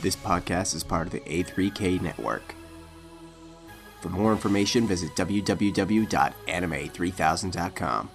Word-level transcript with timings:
This 0.00 0.14
podcast 0.14 0.76
is 0.76 0.84
part 0.84 1.08
of 1.08 1.12
the 1.12 1.18
A3K 1.20 2.00
network. 2.00 2.54
For 4.00 4.10
more 4.10 4.30
information, 4.30 4.86
visit 4.86 5.10
www.anime3000.com. 5.16 8.10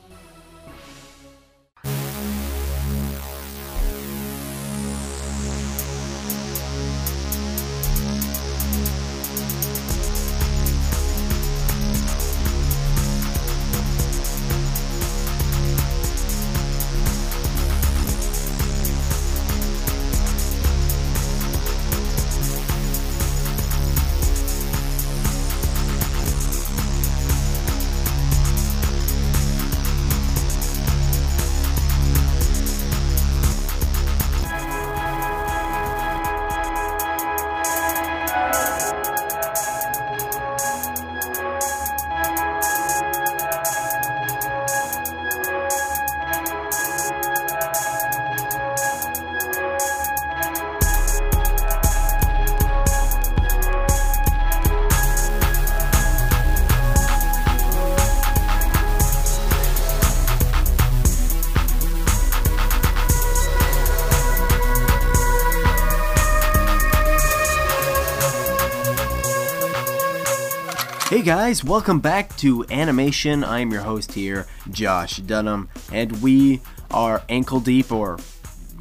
Guys, 71.24 71.64
welcome 71.64 72.02
back 72.02 72.36
to 72.36 72.66
Animation. 72.70 73.46
I'm 73.46 73.72
your 73.72 73.84
host 73.84 74.12
here, 74.12 74.46
Josh 74.72 75.18
Dunham, 75.20 75.70
and 75.90 76.22
we 76.22 76.60
are 76.92 77.24
ankle 77.30 77.62
deep 77.62 77.94
or 77.94 78.20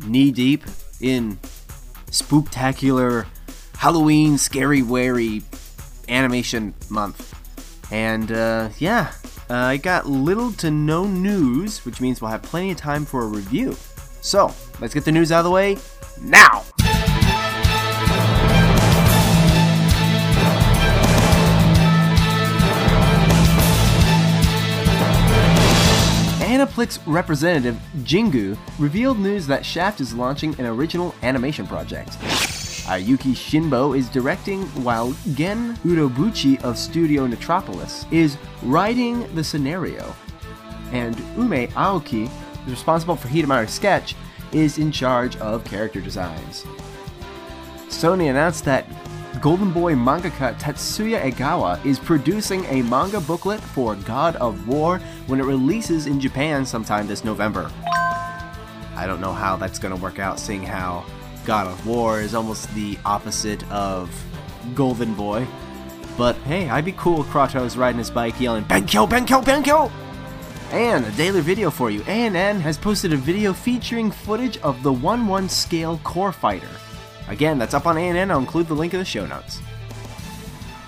knee 0.05 0.33
deep 0.33 0.65
in 1.01 1.37
spooktacular 2.11 3.27
Halloween 3.77 4.39
scary 4.39 4.83
wary 4.83 5.43
animation 6.09 6.75
month. 6.91 7.33
And 7.93 8.33
uh, 8.33 8.71
yeah, 8.79 9.13
uh, 9.49 9.55
I 9.55 9.77
got 9.77 10.07
little 10.07 10.51
to 10.55 10.71
no 10.73 11.05
news, 11.05 11.85
which 11.85 12.01
means 12.01 12.21
we'll 12.21 12.33
have 12.33 12.43
plenty 12.43 12.73
of 12.73 12.77
time 12.77 13.05
for 13.05 13.23
a 13.23 13.27
review. 13.27 13.77
So, 14.21 14.53
let's 14.81 14.95
get 14.95 15.05
the 15.05 15.13
news 15.13 15.31
out 15.31 15.41
of 15.41 15.45
the 15.45 15.53
way 15.53 15.77
now! 16.21 16.65
Aniplex 26.73 26.99
representative 27.07 27.79
Jingu 27.99 28.57
revealed 28.79 29.19
news 29.19 29.47
that 29.47 29.65
Shaft 29.65 30.01
is 30.01 30.15
launching 30.15 30.59
an 30.59 30.65
original 30.65 31.15
animation 31.23 31.67
project. 31.67 32.13
Akiyuki 32.89 33.35
Shinbo 33.35 33.97
is 33.97 34.09
directing, 34.09 34.63
while 34.83 35.13
Gen 35.35 35.77
Urobuchi 35.85 36.63
of 36.65 36.79
Studio 36.79 37.29
Metropolis 37.29 38.07
is 38.11 38.39
writing 38.63 39.33
the 39.35 39.45
scenario. 39.45 40.15
And 40.93 41.19
Ume 41.37 41.69
Aoki, 41.69 42.29
who's 42.65 42.73
responsible 42.73 43.17
for 43.17 43.29
Hidamari's 43.29 43.71
sketch, 43.71 44.15
is 44.53 44.79
in 44.79 44.91
charge 44.91 45.37
of 45.37 45.65
character 45.65 46.01
designs. 46.01 46.65
Sony 47.89 48.31
announced 48.31 48.65
that 48.65 48.87
Golden 49.41 49.73
Boy 49.73 49.95
mangaka 49.95 50.55
Tetsuya 50.59 51.23
Egawa 51.23 51.85
is 51.85 51.99
producing 51.99 52.65
a 52.67 52.83
manga 52.83 53.21
booklet 53.21 53.61
for 53.61 53.97
God 53.97 54.37
of 54.37 54.69
War 54.69 54.99
when 55.27 55.41
it 55.41 55.45
releases 55.45 56.07
in 56.07 56.21
Japan 56.21 56.67
sometime 56.67 57.07
this 57.07 57.25
November. 57.25 57.71
I 58.95 59.07
don't 59.07 59.21
know 59.21 59.33
how 59.33 59.57
that's 59.57 59.79
going 59.79 59.95
to 59.95 60.01
work 60.01 60.19
out, 60.19 60.39
seeing 60.39 60.63
how 60.63 61.05
God 61.45 61.67
of 61.67 61.87
War 61.87 62.21
is 62.21 62.35
almost 62.35 62.73
the 62.75 62.99
opposite 63.05 63.69
of 63.71 64.11
Golden 64.75 65.15
Boy. 65.15 65.47
But 66.19 66.37
hey, 66.39 66.69
I'd 66.69 66.85
be 66.85 66.93
cool 66.93 67.25
Kratos 67.25 67.77
riding 67.77 67.99
his 67.99 68.11
bike 68.11 68.39
yelling, 68.39 68.65
Benkyo, 68.65 69.09
Benkyo, 69.09 69.43
Benkyo! 69.43 69.91
And 70.73 71.05
a 71.05 71.11
daily 71.13 71.41
video 71.41 71.71
for 71.71 71.91
you. 71.91 72.03
ANN 72.03 72.61
has 72.61 72.79
posted 72.79 73.13
a 73.13 73.17
video 73.17 73.53
featuring 73.53 74.11
footage 74.11 74.59
of 74.59 74.83
the 74.83 74.93
1-1 74.93 75.51
scale 75.51 75.99
core 76.05 76.33
fighter. 76.33 76.69
Again, 77.29 77.59
that's 77.59 77.75
up 77.75 77.87
on 77.87 77.97
ANN. 77.97 78.31
I'll 78.31 78.39
include 78.39 78.69
the 78.69 78.75
link 78.75 78.95
in 78.95 78.99
the 78.99 79.05
show 79.05 79.27
notes. 79.27 79.61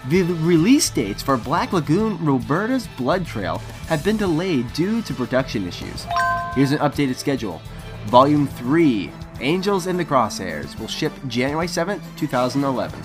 The 0.09 0.22
release 0.22 0.91
dates 0.91 1.22
for 1.22 1.39
Black 1.39 1.72
Lagoon 1.72 2.22
Roberta's 2.22 2.87
Blood 2.99 3.25
Trail 3.25 3.59
have 3.89 4.05
been 4.05 4.19
delayed 4.19 4.71
due 4.75 5.00
to 5.03 5.15
production 5.15 5.67
issues. 5.67 6.06
Here's 6.55 6.73
an 6.73 6.78
updated 6.78 7.17
schedule. 7.17 7.62
Volume 8.06 8.47
3, 8.47 9.11
Angels 9.41 9.87
in 9.87 9.97
the 9.97 10.05
Crosshairs, 10.05 10.78
will 10.78 10.89
ship 10.89 11.12
January 11.27 11.67
7th, 11.67 12.03
2011. 12.17 13.00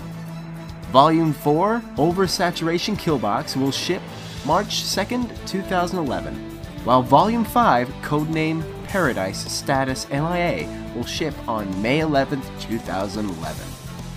Volume 0.91 1.31
4, 1.31 1.81
Oversaturation 1.95 2.97
Killbox, 2.97 3.55
will 3.55 3.71
ship 3.71 4.01
March 4.45 4.83
2nd, 4.83 5.29
2011. 5.47 6.58
While 6.85 7.01
Volume 7.03 7.43
5, 7.43 7.89
codename 8.01 8.63
Paradise 8.85 9.51
Status 9.51 10.09
MIA, 10.09 10.65
will 10.95 11.05
ship 11.05 11.33
on 11.47 11.81
May 11.81 11.99
11th, 11.99 12.45
2011. 12.61 13.67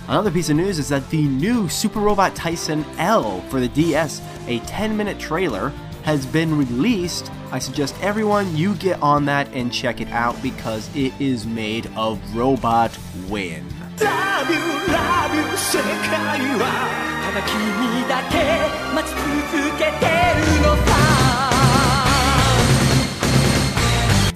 Another 0.07 0.31
piece 0.31 0.49
of 0.49 0.55
news 0.55 0.79
is 0.79 0.87
that 0.89 1.09
the 1.09 1.23
new 1.23 1.67
Super 1.67 1.99
Robot 1.99 2.35
Taisen 2.35 2.85
L 2.97 3.41
for 3.49 3.59
the 3.59 3.67
DS, 3.67 4.21
a 4.47 4.59
10 4.59 4.95
minute 4.95 5.19
trailer, 5.19 5.73
has 6.03 6.25
been 6.25 6.57
released. 6.57 7.29
I 7.51 7.59
suggest 7.59 7.95
everyone 8.01 8.55
you 8.55 8.75
get 8.75 9.01
on 9.01 9.25
that 9.25 9.53
and 9.53 9.71
check 9.71 9.99
it 9.99 10.09
out 10.09 10.41
because 10.41 10.89
it 10.95 11.13
is 11.19 11.45
made 11.45 11.87
of 11.97 12.19
robot 12.35 12.97
wind. 13.27 13.69
Love 13.99 14.49
you, 14.49 14.55
love 14.91 15.35
you 15.35 15.43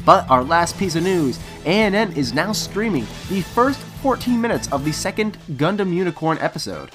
But 0.07 0.29
our 0.29 0.41
last 0.41 0.77
piece 0.77 0.95
of 0.95 1.03
news 1.03 1.37
ANN 1.65 2.13
is 2.13 2.33
now 2.33 2.53
streaming 2.53 3.05
the 3.27 3.41
first 3.41 3.77
14 4.01 4.39
minutes 4.39 4.71
of 4.71 4.85
the 4.85 4.93
second 4.93 5.37
Gundam 5.51 5.93
Unicorn 5.93 6.37
episode. 6.39 6.91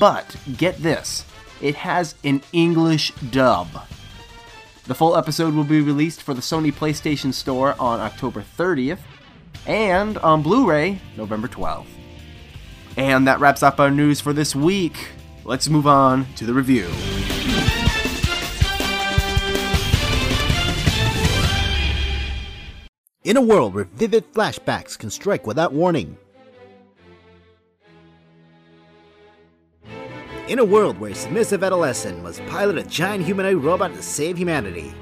But 0.00 0.36
get 0.56 0.76
this 0.82 1.24
it 1.60 1.76
has 1.76 2.16
an 2.24 2.42
English 2.52 3.12
dub. 3.30 3.68
The 4.86 4.94
full 4.94 5.16
episode 5.16 5.54
will 5.54 5.62
be 5.62 5.80
released 5.80 6.20
for 6.20 6.34
the 6.34 6.40
Sony 6.40 6.72
PlayStation 6.72 7.32
Store 7.32 7.76
on 7.78 8.00
October 8.00 8.42
30th 8.58 8.98
and 9.64 10.18
on 10.18 10.42
Blu 10.42 10.68
ray 10.68 11.00
November 11.16 11.46
12th. 11.46 11.86
And 12.96 13.28
that 13.28 13.38
wraps 13.38 13.62
up 13.62 13.78
our 13.78 13.90
news 13.90 14.20
for 14.20 14.32
this 14.32 14.56
week. 14.56 15.10
Let's 15.44 15.68
move 15.68 15.86
on 15.86 16.26
to 16.34 16.44
the 16.44 16.54
review. 16.54 16.88
In 23.28 23.36
a 23.36 23.42
world 23.42 23.74
where 23.74 23.84
vivid 23.84 24.32
flashbacks 24.32 24.98
can 24.98 25.10
strike 25.10 25.46
without 25.46 25.74
warning. 25.74 26.16
In 30.48 30.58
a 30.58 30.64
world 30.64 30.98
where 30.98 31.10
a 31.10 31.14
submissive 31.14 31.62
adolescent 31.62 32.22
must 32.22 32.40
pilot 32.46 32.78
a 32.78 32.84
giant 32.84 33.26
humanoid 33.26 33.62
robot 33.62 33.92
to 33.92 34.02
save 34.02 34.38
humanity. 34.38 34.94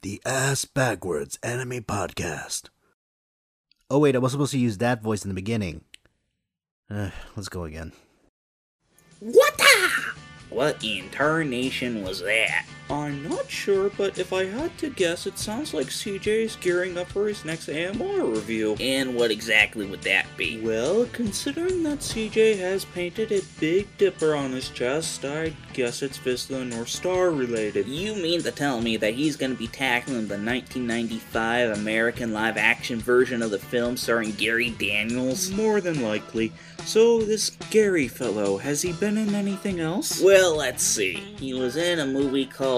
The 0.00 0.22
Ass 0.24 0.64
Backwards 0.64 1.38
Anime 1.42 1.82
Podcast. 1.82 2.70
Oh, 3.90 3.98
wait, 3.98 4.16
I 4.16 4.18
was 4.18 4.32
supposed 4.32 4.52
to 4.52 4.58
use 4.58 4.78
that 4.78 5.02
voice 5.02 5.26
in 5.26 5.28
the 5.28 5.34
beginning. 5.34 5.84
Uh, 6.88 7.10
let's 7.36 7.50
go 7.50 7.64
again. 7.64 7.92
What 9.20 9.58
the? 9.58 9.90
What 10.48 10.82
in 10.82 11.10
tarnation 11.10 12.02
was 12.02 12.22
that? 12.22 12.64
I'm 12.88 13.28
not 13.28 13.50
sure, 13.50 13.90
but 13.90 14.16
if 14.18 14.32
I 14.32 14.44
had 14.44 14.78
to 14.78 14.90
guess, 14.90 15.26
it 15.26 15.38
sounds 15.38 15.74
like 15.74 15.88
CJ 15.88 16.26
is 16.44 16.56
gearing 16.56 16.96
up 16.96 17.08
for 17.08 17.26
his 17.26 17.44
next 17.44 17.68
AMR 17.68 18.24
review. 18.24 18.76
And 18.78 19.16
what 19.16 19.32
exactly 19.32 19.86
would 19.86 20.02
that 20.02 20.26
be? 20.36 20.60
Well, 20.60 21.08
considering 21.12 21.82
that 21.82 21.98
CJ 21.98 22.58
has 22.58 22.84
painted 22.84 23.32
a 23.32 23.42
Big 23.58 23.88
Dipper 23.98 24.36
on 24.36 24.52
his 24.52 24.68
chest, 24.68 25.24
I 25.24 25.52
guess 25.72 26.02
it's 26.02 26.16
Fist 26.16 26.50
of 26.50 26.64
North 26.68 26.88
Star 26.88 27.30
related. 27.30 27.88
You 27.88 28.14
mean 28.14 28.42
to 28.42 28.52
tell 28.52 28.80
me 28.80 28.96
that 28.98 29.14
he's 29.14 29.36
gonna 29.36 29.54
be 29.54 29.66
tackling 29.66 30.28
the 30.28 30.38
1995 30.38 31.78
American 31.78 32.32
live 32.32 32.56
action 32.56 33.00
version 33.00 33.42
of 33.42 33.50
the 33.50 33.58
film 33.58 33.96
starring 33.96 34.32
Gary 34.32 34.70
Daniels? 34.70 35.50
More 35.50 35.80
than 35.80 36.02
likely. 36.02 36.52
So, 36.84 37.20
this 37.20 37.50
Gary 37.70 38.06
fellow, 38.06 38.58
has 38.58 38.82
he 38.82 38.92
been 38.92 39.18
in 39.18 39.34
anything 39.34 39.80
else? 39.80 40.22
Well, 40.22 40.56
let's 40.56 40.84
see. 40.84 41.14
He 41.14 41.52
was 41.52 41.76
in 41.76 41.98
a 41.98 42.06
movie 42.06 42.46
called 42.46 42.75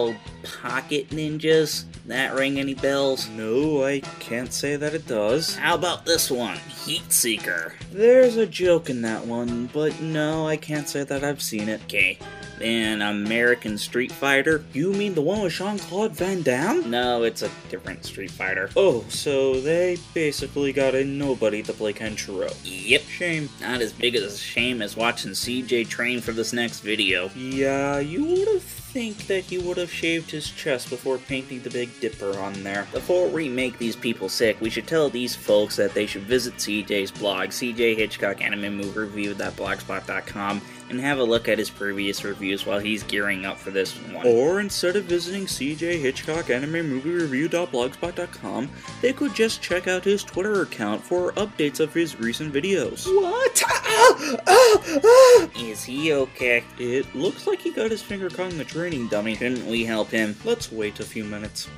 Pocket 0.63 1.11
Ninjas. 1.11 1.85
That 2.07 2.35
ring 2.35 2.59
any 2.59 2.75
bells? 2.75 3.29
No, 3.29 3.85
I 3.85 4.01
can't 4.19 4.53
say 4.53 4.77
that 4.77 4.95
it 4.95 5.07
does. 5.07 5.57
How 5.57 5.75
about 5.75 6.07
this 6.07 6.31
one? 6.31 6.57
Heat 6.87 7.13
Seeker. 7.13 7.75
There's 7.93 8.37
a 8.37 8.47
joke 8.47 8.89
in 8.89 9.03
that 9.03 9.27
one, 9.27 9.69
but 9.75 10.01
no, 10.01 10.47
I 10.47 10.57
can't 10.57 10.89
say 10.89 11.05
that 11.05 11.23
I've 11.23 11.43
seen 11.43 11.69
it. 11.69 11.83
Okay. 11.85 12.19
Then 12.59 13.03
American 13.03 13.79
Street 13.79 14.11
Fighter. 14.11 14.65
You 14.73 14.93
mean 14.93 15.15
the 15.15 15.21
one 15.21 15.43
with 15.43 15.53
Jean 15.53 15.79
Claude 15.79 16.13
Van 16.13 16.43
Damme? 16.43 16.91
No, 16.91 17.23
it's 17.23 17.43
a 17.43 17.51
different 17.69 18.05
Street 18.05 18.31
Fighter. 18.31 18.71
Oh, 18.75 19.05
so 19.09 19.61
they 19.61 19.99
basically 20.13 20.73
got 20.73 20.95
a 20.95 21.05
nobody 21.05 21.63
to 21.63 21.73
play 21.73 21.93
Kenshiro. 21.93 22.53
Yep. 22.65 23.03
Shame. 23.03 23.49
Not 23.61 23.81
as 23.81 23.93
big 23.93 24.17
as 24.17 24.35
a 24.35 24.39
shame 24.39 24.83
as 24.83 24.97
watching 24.97 25.33
CJ 25.33 25.89
train 25.89 26.21
for 26.21 26.33
this 26.33 26.53
next 26.53 26.81
video. 26.81 27.31
Yeah, 27.37 28.01
you 28.01 28.25
would 28.25 28.49
have 28.49 28.78
think 28.93 29.27
that 29.27 29.45
he 29.45 29.59
would 29.59 29.77
have 29.77 29.93
shaved 29.93 30.31
his 30.31 30.51
chest 30.51 30.89
before 30.89 31.19
painting 31.19 31.61
the 31.61 31.71
Big 31.71 31.89
Dipper 32.01 32.39
on 32.39 32.55
there. 32.63 32.87
Before 32.93 33.29
we 33.29 33.49
make 33.49 33.79
these 33.79 33.97
people 33.97 34.29
sick, 34.29 34.61
we 34.61 34.71
should 34.71 34.87
tell 34.87 35.11
these 35.11 35.37
folks 35.37 35.77
that 35.77 35.93
they 35.93 36.07
should 36.07 36.23
visit 36.23 36.55
CJ's 36.55 37.11
blog, 37.11 37.51
CJ 37.51 37.97
Hitchcock 37.97 38.41
Anime 38.41 38.77
Movie 38.77 38.99
Review.blogspot.com, 38.99 40.63
and 40.91 41.01
have 41.01 41.19
a 41.19 41.25
look 41.25 41.49
at 41.49 41.59
his 41.59 41.71
previous 41.71 42.25
reviews 42.25 42.67
while 42.67 42.79
he's 42.79 43.03
gearing 43.03 43.45
up 43.45 43.59
for 43.59 43.71
this 43.71 43.95
one. 44.11 44.27
Or 44.27 44.61
instead 44.61 44.97
of 44.97 45.05
visiting 45.05 45.47
CJ 45.47 46.01
Hitchcock 46.01 46.51
Anime 46.51 46.89
Movie 46.89 47.11
Review.blogspot.com, 47.11 48.71
they 49.03 49.13
could 49.13 49.35
just 49.35 49.63
check 49.63 49.87
out 49.87 50.05
his 50.05 50.25
Twitter 50.25 50.63
account 50.63 51.03
for 51.03 51.33
updates 51.33 51.81
of 51.81 51.93
his 51.93 52.19
recent 52.19 52.53
videos. 52.53 53.07
What? 53.07 53.63
Ah, 53.67 54.41
ah, 54.47 55.01
ah. 55.05 55.49
Is 55.59 55.85
he 55.85 56.13
okay? 56.13 56.65
It 56.79 57.15
looks 57.15 57.47
like 57.47 57.61
he 57.61 57.73
got 57.73 57.91
his 57.91 58.03
finger 58.03 58.31
caught 58.31 58.53
in 58.53 58.59
the 58.59 58.65
training 58.65 59.09
dummy. 59.09 59.35
Shouldn't 59.35 59.67
we 59.67 59.85
help 59.85 60.11
him? 60.11 60.37
Let's 60.45 60.71
wait 60.71 61.01
a 61.01 61.05
few 61.05 61.25
minutes. 61.25 61.69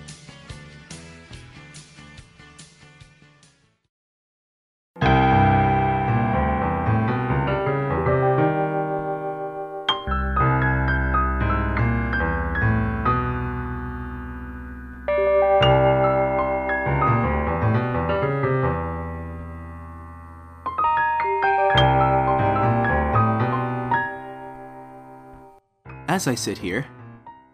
As 26.20 26.28
I 26.28 26.34
sit 26.34 26.58
here, 26.58 26.84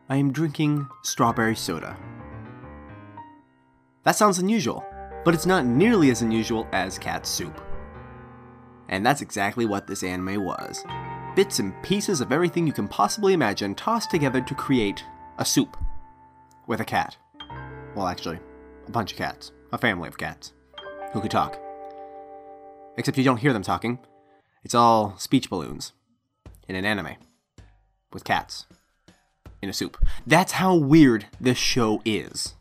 I 0.09 0.17
am 0.17 0.33
drinking 0.33 0.89
strawberry 1.05 1.55
soda. 1.55 1.97
That 4.03 4.17
sounds 4.17 4.41
unusual, 4.41 4.85
but 5.25 5.35
it's 5.35 5.47
not 5.47 5.65
nearly 5.65 6.11
as 6.11 6.23
unusual 6.23 6.67
as 6.73 6.99
cat 6.99 7.29
soup. 7.29 7.61
And 8.89 9.07
that's 9.07 9.21
exactly 9.21 9.67
what 9.67 9.87
this 9.87 10.03
anime 10.03 10.45
was 10.45 10.85
bits 11.37 11.61
and 11.61 11.81
pieces 11.85 12.21
of 12.21 12.33
everything 12.33 12.67
you 12.67 12.73
can 12.73 12.89
possibly 12.89 13.35
imagine 13.35 13.77
tossed 13.77 14.11
together 14.11 14.41
to 14.41 14.55
create 14.57 15.05
a 15.39 15.45
soup 15.45 15.77
with 16.67 16.81
a 16.81 16.85
cat. 16.85 17.17
Well, 17.95 18.09
actually, 18.09 18.41
a 18.89 18.91
bunch 18.91 19.13
of 19.13 19.19
cats, 19.19 19.53
a 19.71 19.79
family 19.79 20.09
of 20.09 20.19
cats 20.19 20.55
who 21.13 21.21
could 21.21 21.31
talk. 21.31 21.57
Except 22.97 23.17
you 23.17 23.23
don't 23.23 23.37
hear 23.37 23.53
them 23.53 23.63
talking, 23.63 24.01
it's 24.65 24.75
all 24.75 25.17
speech 25.19 25.51
balloons 25.51 25.93
in 26.67 26.75
an 26.75 26.85
anime 26.85 27.15
with 28.17 28.25
cats 28.25 28.65
in 29.61 29.69
a 29.69 29.75
soup. 29.75 30.03
That's 30.27 30.53
how 30.53 30.75
weird 30.75 31.27
this 31.39 31.59
show 31.59 32.01
is. 32.05 32.55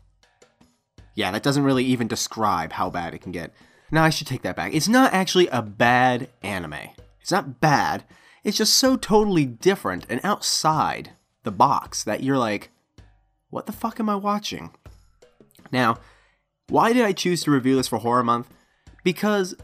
Yeah, 1.14 1.30
that 1.30 1.42
doesn't 1.42 1.64
really 1.64 1.84
even 1.84 2.08
describe 2.08 2.72
how 2.72 2.90
bad 2.90 3.14
it 3.14 3.22
can 3.22 3.32
get. 3.32 3.54
Now, 3.90 4.04
I 4.04 4.10
should 4.10 4.26
take 4.26 4.42
that 4.42 4.54
back. 4.54 4.74
It's 4.74 4.86
not 4.86 5.14
actually 5.14 5.48
a 5.48 5.62
bad 5.62 6.28
anime. 6.42 6.90
It's 7.22 7.32
not 7.32 7.58
bad. 7.58 8.04
It's 8.44 8.58
just 8.58 8.74
so 8.74 8.96
totally 8.96 9.46
different 9.46 10.04
and 10.10 10.20
outside 10.22 11.12
the 11.42 11.50
box 11.50 12.04
that 12.04 12.22
you're 12.22 12.36
like, 12.36 12.70
what 13.48 13.64
the 13.64 13.72
fuck 13.72 13.98
am 13.98 14.10
I 14.10 14.16
watching? 14.16 14.72
Now, 15.72 15.96
why 16.68 16.92
did 16.92 17.04
I 17.04 17.12
choose 17.12 17.42
to 17.44 17.50
review 17.50 17.76
this 17.76 17.88
for 17.88 17.98
Horror 17.98 18.24
Month? 18.24 18.50
Because 19.02 19.54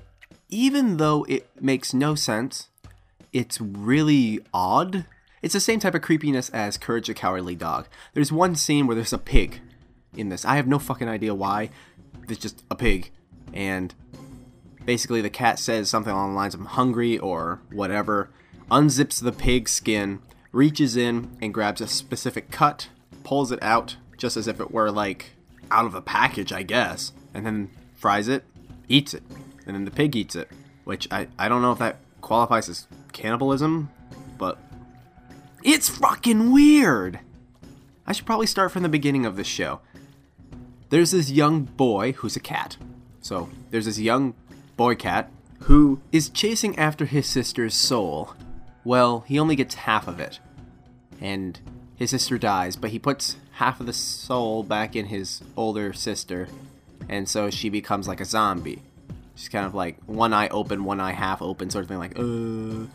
even 0.49 0.97
though 0.97 1.27
it 1.29 1.49
makes 1.61 1.93
no 1.93 2.15
sense, 2.15 2.69
it's 3.33 3.61
really 3.61 4.41
odd 4.55 5.05
it's 5.43 5.55
the 5.55 5.61
same 5.61 5.81
type 5.81 5.95
of 5.95 6.03
creepiness 6.03 6.49
as 6.51 6.79
Courage 6.79 7.09
the 7.09 7.15
Cowardly 7.15 7.57
Dog. 7.57 7.89
There's 8.15 8.33
one 8.33 8.55
scene 8.55 8.87
where 8.87 8.95
there's 8.95 9.13
a 9.13 9.19
pig 9.19 9.61
in 10.17 10.29
this. 10.29 10.45
I 10.45 10.57
have 10.57 10.69
no 10.69 10.79
fucking 10.79 11.09
idea 11.09 11.35
why. 11.35 11.71
There's 12.27 12.39
just 12.39 12.65
a 12.71 12.77
pig. 12.77 13.11
And 13.53 13.95
basically, 14.85 15.21
the 15.21 15.31
cat 15.31 15.59
says 15.59 15.91
something 15.91 16.13
along 16.13 16.31
the 16.31 16.37
lines 16.37 16.55
of 16.55 16.61
I'm 16.61 16.67
hungry 16.67 17.19
or 17.19 17.61
whatever, 17.73 18.31
unzips 18.71 19.23
the 19.23 19.33
pig's 19.33 19.73
skin, 19.73 20.21
reaches 20.53 20.97
in 20.97 21.37
and 21.43 21.53
grabs 21.53 21.81
a 21.81 21.89
specific 21.89 22.51
cut, 22.51 22.89
pulls 23.25 23.51
it 23.51 23.63
out 23.63 23.97
just 24.17 24.37
as 24.37 24.47
if 24.47 24.61
it 24.61 24.71
were 24.71 24.91
like 24.91 25.33
out 25.71 25.87
of 25.87 25.95
a 25.95 26.03
package, 26.03 26.53
I 26.53 26.63
guess, 26.63 27.13
and 27.35 27.45
then 27.45 27.71
fries 27.95 28.29
it, 28.29 28.45
eats 28.89 29.15
it. 29.15 29.25
And 29.67 29.75
then 29.75 29.85
the 29.85 29.91
pig 29.91 30.15
eats 30.15 30.37
it, 30.37 30.49
which 30.85 31.09
I, 31.11 31.29
I 31.39 31.49
don't 31.49 31.63
know 31.63 31.73
if 31.73 31.79
that 31.79 31.97
qualifies 32.21 32.69
as 32.69 32.87
cannibalism, 33.13 33.91
but 34.39 34.59
it's 35.65 35.89
fucking 35.89 36.53
weird. 36.53 37.21
I 38.07 38.13
should 38.13 38.27
probably 38.27 38.47
start 38.47 38.73
from 38.73 38.83
the 38.83 38.89
beginning 38.89 39.25
of 39.25 39.37
this 39.37 39.47
show. 39.47 39.81
There's 40.91 41.13
this 41.13 41.31
young 41.31 41.63
boy 41.63 42.13
who's 42.13 42.37
a 42.37 42.41
cat. 42.41 42.77
So, 43.21 43.49
there's 43.71 43.87
this 43.87 43.99
young 43.99 44.35
boy 44.77 44.97
cat 44.97 45.31
who 45.61 46.01
is 46.11 46.29
chasing 46.29 46.77
after 46.79 47.05
his 47.05 47.27
sister's 47.27 47.75
soul. 47.75 48.35
Well, 48.85 49.21
he 49.21 49.39
only 49.39 49.55
gets 49.55 49.75
half 49.75 50.09
of 50.09 50.19
it. 50.19 50.41
And 51.21 51.61
his 51.97 52.11
sister 52.11 52.37
dies, 52.37 52.75
but 52.75 52.91
he 52.91 52.99
puts 52.99 53.37
half 53.53 53.79
of 53.79 53.87
the 53.87 53.93
soul 53.93 54.65
back 54.65 54.97
in 54.97 55.07
his 55.07 55.41
older 55.57 55.93
sister. 55.93 56.49
And 57.09 57.29
so 57.29 57.49
she 57.49 57.69
becomes 57.69 58.09
like 58.09 58.21
a 58.21 58.25
zombie. 58.25 58.83
She's 59.37 59.49
kind 59.49 59.65
of 59.65 59.75
like 59.75 59.99
one 60.07 60.35
eye 60.35 60.49
open, 60.49 60.85
one 60.85 61.01
eye 61.01 61.13
half 61.13 61.41
open, 61.41 61.71
sort 61.71 61.85
of 61.85 61.89
thing, 61.89 61.99
like, 61.99 62.19
uh, 62.19 62.89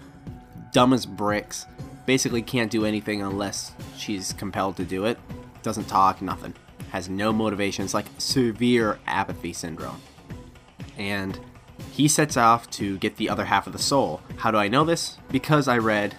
dumb 0.73 0.93
as 0.93 1.05
bricks 1.05 1.65
basically 2.07 2.41
can't 2.41 2.71
do 2.71 2.85
anything 2.85 3.21
unless 3.21 3.73
she's 3.95 4.33
compelled 4.33 4.77
to 4.77 4.85
do 4.85 5.05
it. 5.05 5.19
Doesn't 5.61 5.87
talk, 5.87 6.21
nothing. 6.21 6.55
Has 6.89 7.09
no 7.09 7.31
motivation. 7.31 7.85
It's 7.85 7.93
like 7.93 8.07
severe 8.17 8.97
apathy 9.05 9.53
syndrome. 9.53 10.01
And 10.97 11.37
he 11.91 12.07
sets 12.07 12.37
off 12.37 12.69
to 12.71 12.97
get 12.97 13.17
the 13.17 13.29
other 13.29 13.45
half 13.45 13.67
of 13.67 13.73
the 13.73 13.79
soul. 13.79 14.21
How 14.37 14.49
do 14.49 14.57
I 14.57 14.69
know 14.69 14.85
this? 14.85 15.17
Because 15.31 15.67
I 15.67 15.77
read 15.77 16.15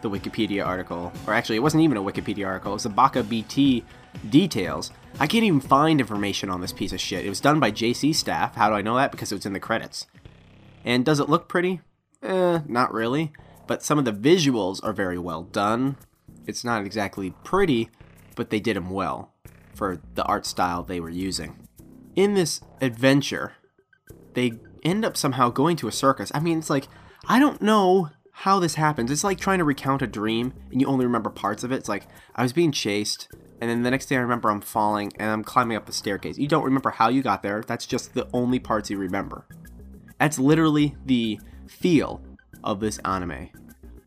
the 0.00 0.08
Wikipedia 0.08 0.64
article, 0.64 1.12
or 1.26 1.34
actually, 1.34 1.56
it 1.56 1.62
wasn't 1.62 1.82
even 1.82 1.96
a 1.96 2.02
Wikipedia 2.02 2.46
article, 2.46 2.72
it 2.72 2.74
was 2.74 2.82
the 2.84 2.88
Baka 2.88 3.22
BT 3.22 3.84
details. 4.30 4.90
I 5.20 5.26
can't 5.26 5.44
even 5.44 5.60
find 5.60 6.00
information 6.00 6.50
on 6.50 6.60
this 6.60 6.72
piece 6.72 6.92
of 6.92 7.00
shit. 7.00 7.26
It 7.26 7.28
was 7.28 7.40
done 7.40 7.60
by 7.60 7.70
JC 7.70 8.14
staff. 8.14 8.54
How 8.54 8.68
do 8.68 8.74
I 8.74 8.82
know 8.82 8.96
that? 8.96 9.10
Because 9.10 9.30
it 9.30 9.36
was 9.36 9.46
in 9.46 9.52
the 9.52 9.60
credits. 9.60 10.06
And 10.84 11.04
does 11.04 11.20
it 11.20 11.28
look 11.28 11.48
pretty? 11.48 11.80
Eh, 12.22 12.60
not 12.66 12.92
really 12.92 13.32
but 13.66 13.82
some 13.82 13.98
of 13.98 14.04
the 14.04 14.12
visuals 14.12 14.82
are 14.82 14.92
very 14.92 15.18
well 15.18 15.42
done. 15.42 15.96
It's 16.46 16.64
not 16.64 16.84
exactly 16.84 17.34
pretty, 17.44 17.90
but 18.36 18.50
they 18.50 18.60
did 18.60 18.76
them 18.76 18.90
well 18.90 19.32
for 19.74 20.00
the 20.14 20.24
art 20.24 20.46
style 20.46 20.82
they 20.82 21.00
were 21.00 21.10
using. 21.10 21.68
In 22.14 22.34
this 22.34 22.60
adventure, 22.80 23.54
they 24.34 24.52
end 24.82 25.04
up 25.04 25.16
somehow 25.16 25.50
going 25.50 25.76
to 25.76 25.88
a 25.88 25.92
circus. 25.92 26.30
I 26.34 26.40
mean, 26.40 26.58
it's 26.58 26.70
like, 26.70 26.88
I 27.28 27.38
don't 27.38 27.62
know 27.62 28.10
how 28.32 28.58
this 28.58 28.74
happens. 28.74 29.10
It's 29.10 29.24
like 29.24 29.38
trying 29.38 29.58
to 29.58 29.64
recount 29.64 30.02
a 30.02 30.06
dream 30.06 30.52
and 30.70 30.80
you 30.80 30.86
only 30.86 31.04
remember 31.04 31.30
parts 31.30 31.62
of 31.62 31.72
it. 31.72 31.76
It's 31.76 31.88
like, 31.88 32.06
I 32.34 32.42
was 32.42 32.52
being 32.52 32.72
chased, 32.72 33.28
and 33.60 33.70
then 33.70 33.82
the 33.82 33.90
next 33.90 34.06
day 34.06 34.16
I 34.16 34.20
remember 34.20 34.50
I'm 34.50 34.60
falling 34.60 35.12
and 35.18 35.30
I'm 35.30 35.44
climbing 35.44 35.76
up 35.76 35.86
the 35.86 35.92
staircase. 35.92 36.38
You 36.38 36.48
don't 36.48 36.64
remember 36.64 36.90
how 36.90 37.08
you 37.08 37.22
got 37.22 37.42
there, 37.42 37.62
that's 37.62 37.86
just 37.86 38.14
the 38.14 38.28
only 38.32 38.58
parts 38.58 38.90
you 38.90 38.98
remember. 38.98 39.46
That's 40.18 40.38
literally 40.38 40.96
the 41.06 41.40
feel 41.66 42.20
of 42.64 42.80
this 42.80 42.98
anime. 42.98 43.50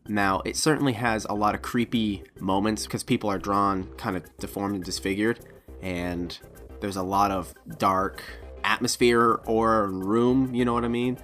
Now, 0.08 0.40
it 0.44 0.56
certainly 0.56 0.92
has 0.94 1.24
a 1.24 1.34
lot 1.34 1.54
of 1.54 1.62
creepy 1.62 2.22
moments 2.38 2.84
because 2.84 3.02
people 3.02 3.30
are 3.30 3.38
drawn 3.38 3.84
kind 3.96 4.16
of 4.16 4.24
deformed 4.38 4.76
and 4.76 4.84
disfigured, 4.84 5.40
and 5.82 6.38
there's 6.80 6.96
a 6.96 7.02
lot 7.02 7.30
of 7.30 7.54
dark 7.78 8.22
atmosphere 8.62 9.40
or 9.46 9.88
room, 9.88 10.54
you 10.54 10.64
know 10.64 10.74
what 10.74 10.84
I 10.84 10.88
mean? 10.88 11.18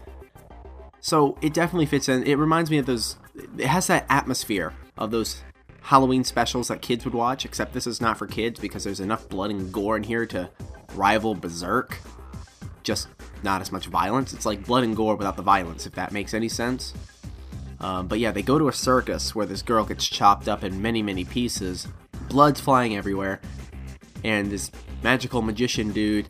So 1.01 1.37
it 1.43 1.53
definitely 1.53 1.87
fits 1.87 2.09
in. 2.09 2.23
It 2.25 2.35
reminds 2.35 2.71
me 2.71 2.79
of 2.79 2.87
those, 2.87 3.17
it 3.59 3.67
has 3.67 3.87
that 3.89 4.07
atmosphere 4.09 4.73
of 4.97 5.11
those 5.11 5.43
Halloween 5.83 6.23
specials 6.25 6.69
that 6.69 6.81
kids 6.81 7.05
would 7.05 7.15
watch, 7.15 7.45
except 7.45 7.73
this 7.73 7.87
is 7.87 8.01
not 8.01 8.17
for 8.17 8.27
kids 8.27 8.61
because 8.61 8.85
there's 8.85 9.01
enough 9.01 9.29
blood 9.29 9.51
and 9.51 9.73
gore 9.73 9.97
in 9.97 10.05
here 10.05 10.27
to 10.27 10.49
rival 10.95 11.35
Berserk. 11.35 11.99
Just 12.85 13.09
not 13.43 13.61
as 13.61 13.71
much 13.71 13.87
violence. 13.87 14.33
It's 14.33 14.47
like 14.47 14.65
blood 14.65 14.85
and 14.85 14.97
gore 14.97 15.17
without 15.17 15.37
the 15.37 15.43
violence, 15.43 15.87
if 15.87 15.93
that 15.95 16.13
makes 16.13 16.35
any 16.35 16.49
sense. 16.49 16.95
Um, 17.83 18.07
but 18.07 18.21
yeah, 18.21 18.31
they 18.31 18.43
go 18.43 18.59
to 18.59 18.69
a 18.69 18.73
circus 18.73 19.35
where 19.35 19.47
this 19.47 19.61
girl 19.61 19.85
gets 19.85 20.07
chopped 20.07 20.49
up 20.49 20.63
in 20.63 20.81
many, 20.81 21.03
many 21.03 21.25
pieces. 21.25 21.89
Blood's 22.29 22.61
flying 22.61 22.97
everywhere. 22.97 23.41
And 24.25 24.51
this 24.51 24.71
magical 25.03 25.43
magician 25.43 25.93
dude, 25.93 26.29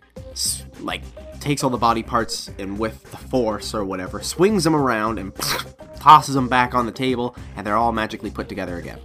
like, 0.80 1.02
takes 1.40 1.62
all 1.62 1.70
the 1.70 1.76
body 1.76 2.02
parts 2.02 2.50
and 2.58 2.78
with 2.78 3.02
the 3.10 3.18
force 3.18 3.74
or 3.74 3.84
whatever, 3.84 4.22
swings 4.22 4.64
them 4.64 4.74
around 4.74 5.18
and 5.18 5.34
tosses 5.96 6.34
them 6.34 6.48
back 6.48 6.74
on 6.74 6.86
the 6.86 6.92
table, 6.92 7.36
and 7.56 7.66
they're 7.66 7.76
all 7.76 7.92
magically 7.92 8.30
put 8.30 8.48
together 8.48 8.78
again. 8.78 8.98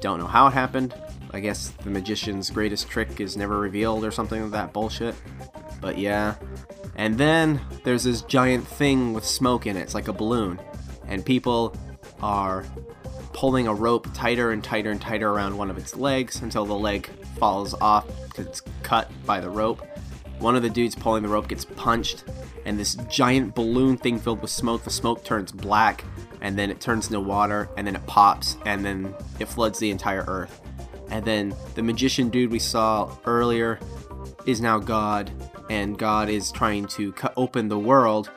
Don't 0.00 0.18
know 0.18 0.26
how 0.26 0.46
it 0.46 0.52
happened. 0.52 0.94
I 1.32 1.40
guess 1.40 1.70
the 1.82 1.90
magician's 1.90 2.50
greatest 2.50 2.88
trick 2.88 3.20
is 3.20 3.36
never 3.36 3.58
revealed 3.58 4.04
or 4.04 4.10
something 4.10 4.42
like 4.42 4.52
that 4.52 4.72
bullshit. 4.72 5.14
But 5.80 5.98
yeah. 5.98 6.34
And 6.96 7.18
then 7.18 7.60
there's 7.82 8.04
this 8.04 8.22
giant 8.22 8.68
thing 8.68 9.14
with 9.14 9.24
smoke 9.24 9.66
in 9.66 9.76
it. 9.76 9.80
It's 9.80 9.94
like 9.94 10.08
a 10.08 10.12
balloon. 10.12 10.60
And 11.08 11.24
people 11.24 11.74
are 12.24 12.64
pulling 13.34 13.66
a 13.68 13.74
rope 13.74 14.08
tighter 14.14 14.50
and 14.50 14.64
tighter 14.64 14.90
and 14.90 15.00
tighter 15.00 15.30
around 15.30 15.58
one 15.58 15.70
of 15.70 15.76
its 15.76 15.94
legs 15.94 16.40
until 16.40 16.64
the 16.64 16.74
leg 16.74 17.06
falls 17.38 17.74
off 17.74 18.06
because 18.24 18.46
it's 18.46 18.62
cut 18.82 19.10
by 19.26 19.40
the 19.40 19.50
rope. 19.50 19.86
One 20.38 20.56
of 20.56 20.62
the 20.62 20.70
dudes 20.70 20.94
pulling 20.94 21.22
the 21.22 21.28
rope 21.28 21.48
gets 21.48 21.66
punched, 21.66 22.24
and 22.64 22.78
this 22.78 22.94
giant 23.10 23.54
balloon 23.54 23.98
thing 23.98 24.18
filled 24.18 24.40
with 24.40 24.50
smoke, 24.50 24.84
the 24.84 24.90
smoke 24.90 25.22
turns 25.22 25.52
black, 25.52 26.02
and 26.40 26.58
then 26.58 26.70
it 26.70 26.80
turns 26.80 27.06
into 27.08 27.20
water, 27.20 27.68
and 27.76 27.86
then 27.86 27.94
it 27.94 28.06
pops, 28.06 28.56
and 28.64 28.84
then 28.84 29.14
it 29.38 29.46
floods 29.46 29.78
the 29.78 29.90
entire 29.90 30.24
earth. 30.26 30.62
And 31.10 31.24
then 31.24 31.54
the 31.74 31.82
magician 31.82 32.30
dude 32.30 32.50
we 32.50 32.58
saw 32.58 33.14
earlier 33.26 33.78
is 34.46 34.62
now 34.62 34.78
God, 34.78 35.30
and 35.68 35.98
God 35.98 36.30
is 36.30 36.50
trying 36.50 36.86
to 36.88 37.12
cut 37.12 37.34
open 37.36 37.68
the 37.68 37.78
world 37.78 38.30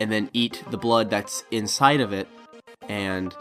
and 0.00 0.10
then 0.10 0.28
eat 0.32 0.62
the 0.70 0.76
blood 0.76 1.08
that's 1.08 1.44
inside 1.52 2.00
of 2.00 2.12
it 2.12 2.26
and 2.88 3.34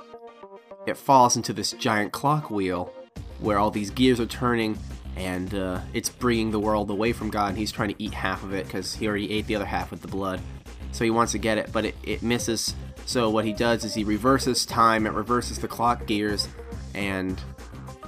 it 0.85 0.97
falls 0.97 1.35
into 1.35 1.53
this 1.53 1.71
giant 1.71 2.11
clock 2.11 2.49
wheel 2.49 2.93
where 3.39 3.57
all 3.57 3.71
these 3.71 3.89
gears 3.89 4.19
are 4.19 4.25
turning 4.25 4.77
and 5.15 5.53
uh, 5.53 5.79
it's 5.93 6.09
bringing 6.09 6.51
the 6.51 6.59
world 6.59 6.89
away 6.89 7.13
from 7.13 7.29
God 7.29 7.49
and 7.49 7.57
he's 7.57 7.71
trying 7.71 7.89
to 7.89 8.03
eat 8.03 8.13
half 8.13 8.43
of 8.43 8.53
it 8.53 8.65
because 8.65 8.95
he 8.95 9.07
already 9.07 9.31
ate 9.31 9.47
the 9.47 9.55
other 9.55 9.65
half 9.65 9.91
with 9.91 10.01
the 10.01 10.07
blood. 10.07 10.41
So 10.91 11.03
he 11.03 11.09
wants 11.09 11.31
to 11.33 11.37
get 11.37 11.57
it, 11.57 11.71
but 11.71 11.85
it, 11.85 11.95
it 12.03 12.23
misses. 12.23 12.75
So 13.05 13.29
what 13.29 13.45
he 13.45 13.53
does 13.53 13.83
is 13.83 13.93
he 13.93 14.03
reverses 14.03 14.65
time, 14.65 15.05
it 15.05 15.13
reverses 15.13 15.59
the 15.59 15.67
clock 15.67 16.05
gears, 16.05 16.47
and 16.93 17.41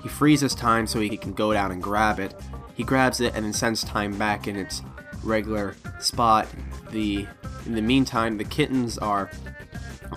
he 0.04 0.10
freezes 0.10 0.56
time 0.56 0.88
so 0.88 1.00
he 1.00 1.18
can 1.18 1.34
go 1.34 1.52
down 1.52 1.72
and 1.72 1.82
grab 1.82 2.20
it. 2.20 2.36
He 2.76 2.84
grabs 2.84 3.22
it 3.22 3.34
and 3.36 3.46
then 3.46 3.54
sends 3.54 3.84
time 3.84 4.18
back 4.18 4.48
in 4.48 4.56
its 4.56 4.82
regular 5.24 5.76
spot. 6.00 6.48
The 6.92 7.28
in 7.66 7.74
the 7.74 7.82
meantime, 7.82 8.38
the 8.38 8.44
kittens 8.44 8.98
are 9.00 9.32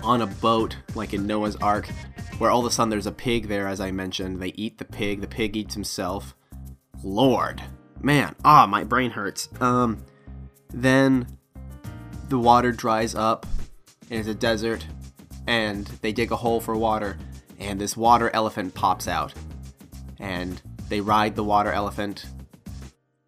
on 0.03 0.21
a 0.21 0.27
boat, 0.27 0.75
like 0.95 1.13
in 1.13 1.27
Noah's 1.27 1.55
Ark, 1.57 1.87
where 2.37 2.49
all 2.49 2.59
of 2.59 2.65
a 2.65 2.71
sudden 2.71 2.89
there's 2.89 3.07
a 3.07 3.11
pig 3.11 3.47
there, 3.47 3.67
as 3.67 3.79
I 3.79 3.91
mentioned. 3.91 4.41
They 4.41 4.53
eat 4.55 4.77
the 4.77 4.85
pig, 4.85 5.21
the 5.21 5.27
pig 5.27 5.55
eats 5.55 5.73
himself. 5.73 6.35
Lord. 7.03 7.61
Man, 8.01 8.35
ah, 8.45 8.65
my 8.65 8.83
brain 8.83 9.11
hurts. 9.11 9.49
Um, 9.59 10.03
then 10.73 11.27
the 12.29 12.39
water 12.39 12.71
dries 12.71 13.15
up, 13.15 13.45
and 14.09 14.19
it's 14.19 14.29
a 14.29 14.33
desert, 14.33 14.85
and 15.47 15.87
they 16.01 16.11
dig 16.11 16.31
a 16.31 16.35
hole 16.35 16.61
for 16.61 16.75
water, 16.77 17.17
and 17.59 17.79
this 17.79 17.97
water 17.97 18.29
elephant 18.33 18.73
pops 18.73 19.07
out. 19.07 19.33
And 20.19 20.61
they 20.87 21.01
ride 21.01 21.35
the 21.35 21.43
water 21.43 21.71
elephant, 21.71 22.25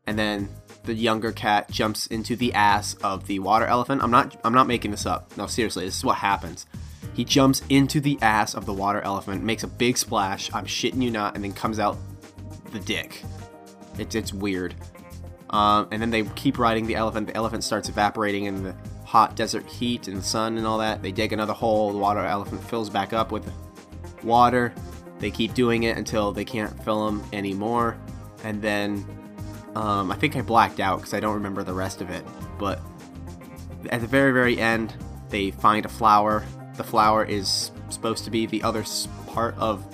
and 0.05 0.17
then 0.17 0.49
the 0.83 0.93
younger 0.93 1.31
cat 1.31 1.69
jumps 1.69 2.07
into 2.07 2.35
the 2.35 2.53
ass 2.53 2.95
of 2.95 3.27
the 3.27 3.39
water 3.39 3.65
elephant. 3.65 4.03
I'm 4.03 4.11
not 4.11 4.39
I'm 4.43 4.53
not 4.53 4.67
making 4.67 4.91
this 4.91 5.05
up. 5.05 5.35
No, 5.37 5.47
seriously, 5.47 5.85
this 5.85 5.97
is 5.97 6.05
what 6.05 6.17
happens. 6.17 6.65
He 7.13 7.25
jumps 7.25 7.61
into 7.69 7.99
the 7.99 8.17
ass 8.21 8.55
of 8.55 8.65
the 8.65 8.73
water 8.73 9.01
elephant, 9.01 9.43
makes 9.43 9.63
a 9.63 9.67
big 9.67 9.97
splash. 9.97 10.49
I'm 10.53 10.65
shitting 10.65 11.01
you 11.01 11.11
not, 11.11 11.35
and 11.35 11.43
then 11.43 11.53
comes 11.53 11.77
out 11.79 11.97
the 12.71 12.79
dick. 12.79 13.23
It's 13.97 14.15
it's 14.15 14.33
weird. 14.33 14.75
Um, 15.49 15.89
and 15.91 16.01
then 16.01 16.09
they 16.09 16.23
keep 16.23 16.57
riding 16.57 16.87
the 16.87 16.95
elephant. 16.95 17.27
The 17.27 17.35
elephant 17.35 17.63
starts 17.63 17.89
evaporating 17.89 18.45
in 18.45 18.63
the 18.63 18.75
hot 19.05 19.35
desert 19.35 19.65
heat 19.65 20.07
and 20.07 20.23
sun 20.23 20.57
and 20.57 20.65
all 20.65 20.77
that. 20.77 21.01
They 21.01 21.11
dig 21.11 21.33
another 21.33 21.53
hole. 21.53 21.91
The 21.91 21.97
water 21.97 22.21
elephant 22.21 22.63
fills 22.63 22.89
back 22.89 23.11
up 23.11 23.31
with 23.31 23.51
water. 24.23 24.73
They 25.19 25.29
keep 25.29 25.53
doing 25.53 25.83
it 25.83 25.97
until 25.97 26.31
they 26.31 26.45
can't 26.45 26.81
fill 26.83 27.05
them 27.05 27.23
anymore. 27.33 27.97
And 28.45 28.61
then 28.61 29.05
um, 29.75 30.11
I 30.11 30.15
think 30.15 30.35
I 30.35 30.41
blacked 30.41 30.79
out 30.79 30.97
because 30.97 31.13
I 31.13 31.19
don't 31.19 31.35
remember 31.35 31.63
the 31.63 31.73
rest 31.73 32.01
of 32.01 32.09
it. 32.09 32.25
But 32.57 32.79
at 33.89 34.01
the 34.01 34.07
very, 34.07 34.31
very 34.31 34.59
end, 34.59 34.93
they 35.29 35.51
find 35.51 35.85
a 35.85 35.89
flower. 35.89 36.45
The 36.75 36.83
flower 36.83 37.23
is 37.23 37.71
supposed 37.89 38.25
to 38.25 38.31
be 38.31 38.45
the 38.45 38.63
other 38.63 38.83
part 39.27 39.57
of 39.57 39.85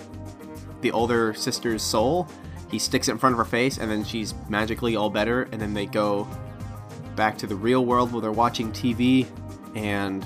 the 0.82 0.92
older 0.92 1.34
sister's 1.34 1.84
soul. 1.84 2.28
He 2.70 2.80
sticks 2.80 3.08
it 3.08 3.12
in 3.12 3.18
front 3.18 3.34
of 3.34 3.38
her 3.38 3.46
face, 3.46 3.78
and 3.78 3.90
then 3.90 4.04
she's 4.04 4.34
magically 4.50 4.96
all 4.96 5.10
better. 5.10 5.44
And 5.52 5.62
then 5.62 5.74
they 5.74 5.86
go 5.86 6.28
back 7.16 7.38
to 7.40 7.48
the 7.48 7.56
real 7.56 7.86
world 7.86 8.12
where 8.12 8.22
they're 8.22 8.32
watching 8.32 8.72
TV, 8.72 9.28
and 9.76 10.26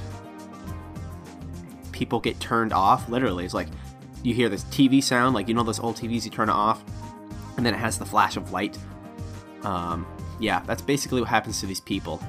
people 1.91 2.19
get 2.19 2.39
turned 2.39 2.73
off. 2.73 3.09
Literally, 3.09 3.45
it's 3.45 3.53
like 3.53 3.67
you 4.23 4.33
hear 4.33 4.49
this 4.49 4.63
TV 4.65 5.03
sound, 5.03 5.35
like 5.35 5.47
you 5.47 5.53
know 5.53 5.63
those 5.63 5.79
old 5.79 5.97
TVs 5.97 6.25
you 6.25 6.31
turn 6.31 6.49
it 6.49 6.53
off, 6.53 6.83
and 7.57 7.65
then 7.65 7.73
it 7.73 7.77
has 7.77 7.97
the 7.97 8.05
flash 8.05 8.37
of 8.37 8.51
light 8.51 8.77
um, 9.63 10.05
yeah, 10.39 10.61
that's 10.65 10.81
basically 10.81 11.21
what 11.21 11.29
happens 11.29 11.59
to 11.61 11.65
these 11.65 11.79
people. 11.79 12.21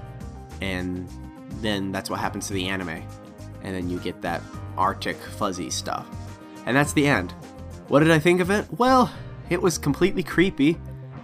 And 0.60 1.08
then 1.60 1.92
that's 1.92 2.10
what 2.10 2.20
happens 2.20 2.46
to 2.48 2.52
the 2.52 2.68
anime. 2.68 3.02
And 3.62 3.74
then 3.74 3.88
you 3.88 3.98
get 3.98 4.20
that 4.22 4.42
Arctic 4.76 5.16
fuzzy 5.16 5.70
stuff. 5.70 6.06
And 6.66 6.76
that's 6.76 6.92
the 6.92 7.06
end. 7.06 7.32
What 7.88 8.00
did 8.00 8.10
I 8.10 8.18
think 8.18 8.40
of 8.40 8.50
it? 8.50 8.66
Well, 8.78 9.12
it 9.50 9.60
was 9.60 9.78
completely 9.78 10.22
creepy. 10.22 10.78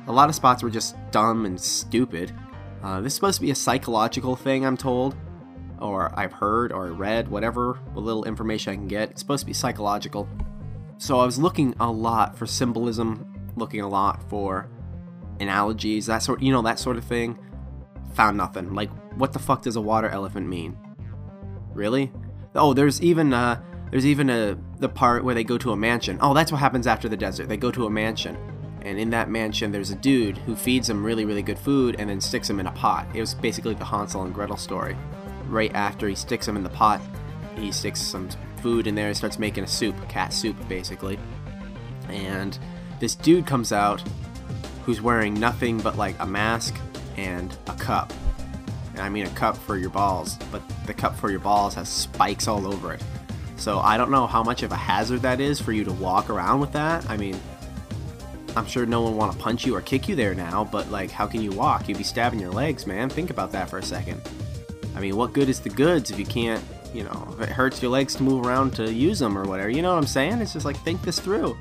A 0.07 0.13
lot 0.13 0.29
of 0.29 0.35
spots 0.35 0.63
were 0.63 0.71
just 0.71 0.97
dumb 1.11 1.47
and 1.47 1.61
stupid. 1.61 2.35
Uh, 2.83 3.01
this 3.01 3.13
is 3.13 3.15
supposed 3.15 3.37
to 3.37 3.43
be 3.43 3.51
a 3.51 3.55
psychological 3.55 4.37
thing, 4.37 4.65
I'm 4.65 4.77
told. 4.77 5.15
Or 5.81 6.13
I've 6.19 6.33
heard 6.33 6.73
or 6.73 6.93
read, 6.93 7.29
whatever 7.29 7.79
a 7.95 8.01
little 8.01 8.25
information 8.25 8.73
I 8.73 8.77
can 8.77 8.89
get. 8.89 9.11
It's 9.11 9.21
supposed 9.21 9.43
to 9.43 9.47
be 9.47 9.53
psychological. 9.53 10.29
So 10.99 11.21
I 11.21 11.25
was 11.25 11.39
looking 11.39 11.75
a 11.79 11.91
lot 11.91 12.37
for 12.37 12.47
symbolism, 12.47 13.53
looking 13.57 13.81
a 13.81 13.89
lot 13.89 14.29
for 14.29 14.69
analogies, 15.41 16.07
that 16.07 16.19
sort, 16.19 16.43
you 16.43 16.53
know, 16.53 16.63
that 16.63 16.79
sort 16.79 16.97
of 16.97 17.05
thing. 17.05 17.39
Found 18.15 18.37
nothing. 18.37 18.75
Like, 18.75 18.91
what 19.17 19.33
the 19.33 19.39
fuck 19.39 19.63
does 19.63 19.77
a 19.77 19.81
water 19.81 20.09
elephant 20.09 20.49
mean? 20.49 20.77
Really? 21.73 22.11
Oh, 22.55 22.75
there's 22.75 23.01
even 23.01 23.33
uh, 23.33 23.63
there's 23.91 24.07
even 24.07 24.31
a 24.31 24.59
the 24.79 24.89
part 24.89 25.25
where 25.25 25.35
they 25.35 25.45
go 25.45 25.59
to 25.59 25.73
a 25.73 25.77
mansion. 25.77 26.19
Oh, 26.21 26.35
that's 26.35 26.51
what 26.51 26.59
happens 26.59 26.87
after 26.87 27.09
the 27.09 27.17
desert. 27.17 27.49
They 27.49 27.57
go 27.57 27.71
to 27.71 27.87
a 27.87 27.91
mansion, 27.91 28.37
and 28.83 28.99
in 28.99 29.11
that 29.11 29.31
mansion, 29.31 29.71
there's 29.71 29.91
a 29.91 29.97
dude 29.97 30.39
who 30.39 30.57
feeds 30.57 30.89
them 30.89 31.05
really, 31.05 31.25
really 31.25 31.43
good 31.43 31.59
food 31.59 31.97
and 31.99 32.09
then 32.11 32.21
sticks 32.21 32.49
them 32.49 32.61
in 32.61 32.67
a 32.67 32.73
pot. 32.73 33.07
It 33.15 33.21
was 33.21 33.35
basically 33.35 33.75
the 33.75 33.85
Hansel 33.85 34.23
and 34.23 34.35
Gretel 34.35 34.57
story. 34.57 34.97
Right 35.47 35.75
after 35.75 36.09
he 36.09 36.15
sticks 36.15 36.47
them 36.47 36.57
in 36.57 36.63
the 36.63 36.71
pot, 36.71 37.01
he 37.57 37.73
sticks 37.73 38.01
some 38.01 38.29
food 38.63 38.87
in 38.87 38.95
there 38.95 39.09
and 39.09 39.17
starts 39.17 39.39
making 39.39 39.65
a 39.65 39.69
soup, 39.69 39.97
cat 40.09 40.33
soup, 40.33 40.57
basically. 40.69 41.19
And 42.09 42.59
this 43.01 43.15
dude 43.15 43.47
comes 43.47 43.73
out 43.73 44.03
who's 44.89 45.03
wearing 45.03 45.35
nothing 45.35 45.77
but 45.77 45.99
like 45.99 46.17
a 46.19 46.25
mask 46.25 46.75
and 47.19 47.55
a 47.67 47.75
cup. 47.75 48.11
And 48.93 49.03
I 49.03 49.11
mean 49.11 49.27
a 49.27 49.31
cup 49.33 49.55
for 49.55 49.77
your 49.77 49.91
balls, 49.91 50.39
but 50.51 50.63
the 50.87 50.95
cup 50.95 51.15
for 51.15 51.31
your 51.31 51.41
balls 51.41 51.75
has 51.75 51.91
spikes 51.91 52.49
all 52.49 52.67
over 52.67 52.95
it. 52.95 53.05
So 53.59 53.81
I 53.81 53.99
don't 53.99 54.11
know 54.11 54.27
how 54.27 54.43
much 54.43 54.63
of 54.63 54.73
a 54.73 54.77
hazard 54.77 55.21
that 55.21 55.43
is 55.43 55.61
for 55.61 55.73
you 55.73 55.85
to 55.85 55.93
walk 55.93 56.31
around 56.31 56.61
with 56.61 56.73
that. 56.73 57.05
I 57.11 57.19
mean, 57.19 57.39
I'm 58.57 58.65
sure 58.65 58.87
no 58.87 59.03
one 59.03 59.15
want 59.15 59.31
to 59.31 59.39
punch 59.39 59.67
you 59.67 59.77
or 59.77 59.83
kick 59.83 60.09
you 60.09 60.17
there 60.17 60.35
now, 60.35 60.65
but 60.65 60.91
like, 60.91 61.11
how 61.11 61.27
can 61.27 61.43
you 61.43 61.51
walk? 61.51 61.87
You'd 61.87 61.99
be 61.99 62.03
stabbing 62.03 62.41
your 62.41 62.53
legs, 62.53 62.87
man. 62.87 63.11
Think 63.11 63.29
about 63.29 63.53
that 63.53 63.69
for 63.69 63.77
a 63.77 63.83
second. 63.83 64.23
I 64.97 65.01
mean, 65.01 65.17
what 65.17 65.35
good 65.35 65.51
is 65.51 65.61
the 65.61 65.69
goods 65.69 66.11
if 66.11 66.19
you 66.19 66.25
can't, 66.25 66.65
you 66.95 67.05
know, 67.05 67.35
if 67.35 67.43
it 67.43 67.51
hurts 67.51 67.83
your 67.83 67.91
legs 67.91 68.15
to 68.15 68.23
move 68.23 68.47
around 68.47 68.75
to 68.77 68.91
use 68.91 69.19
them 69.19 69.37
or 69.37 69.45
whatever? 69.45 69.69
You 69.69 69.83
know 69.83 69.93
what 69.93 69.99
I'm 69.99 70.07
saying? 70.07 70.41
It's 70.41 70.55
just 70.55 70.65
like, 70.65 70.79
think 70.79 71.03
this 71.03 71.21
through. 71.21 71.59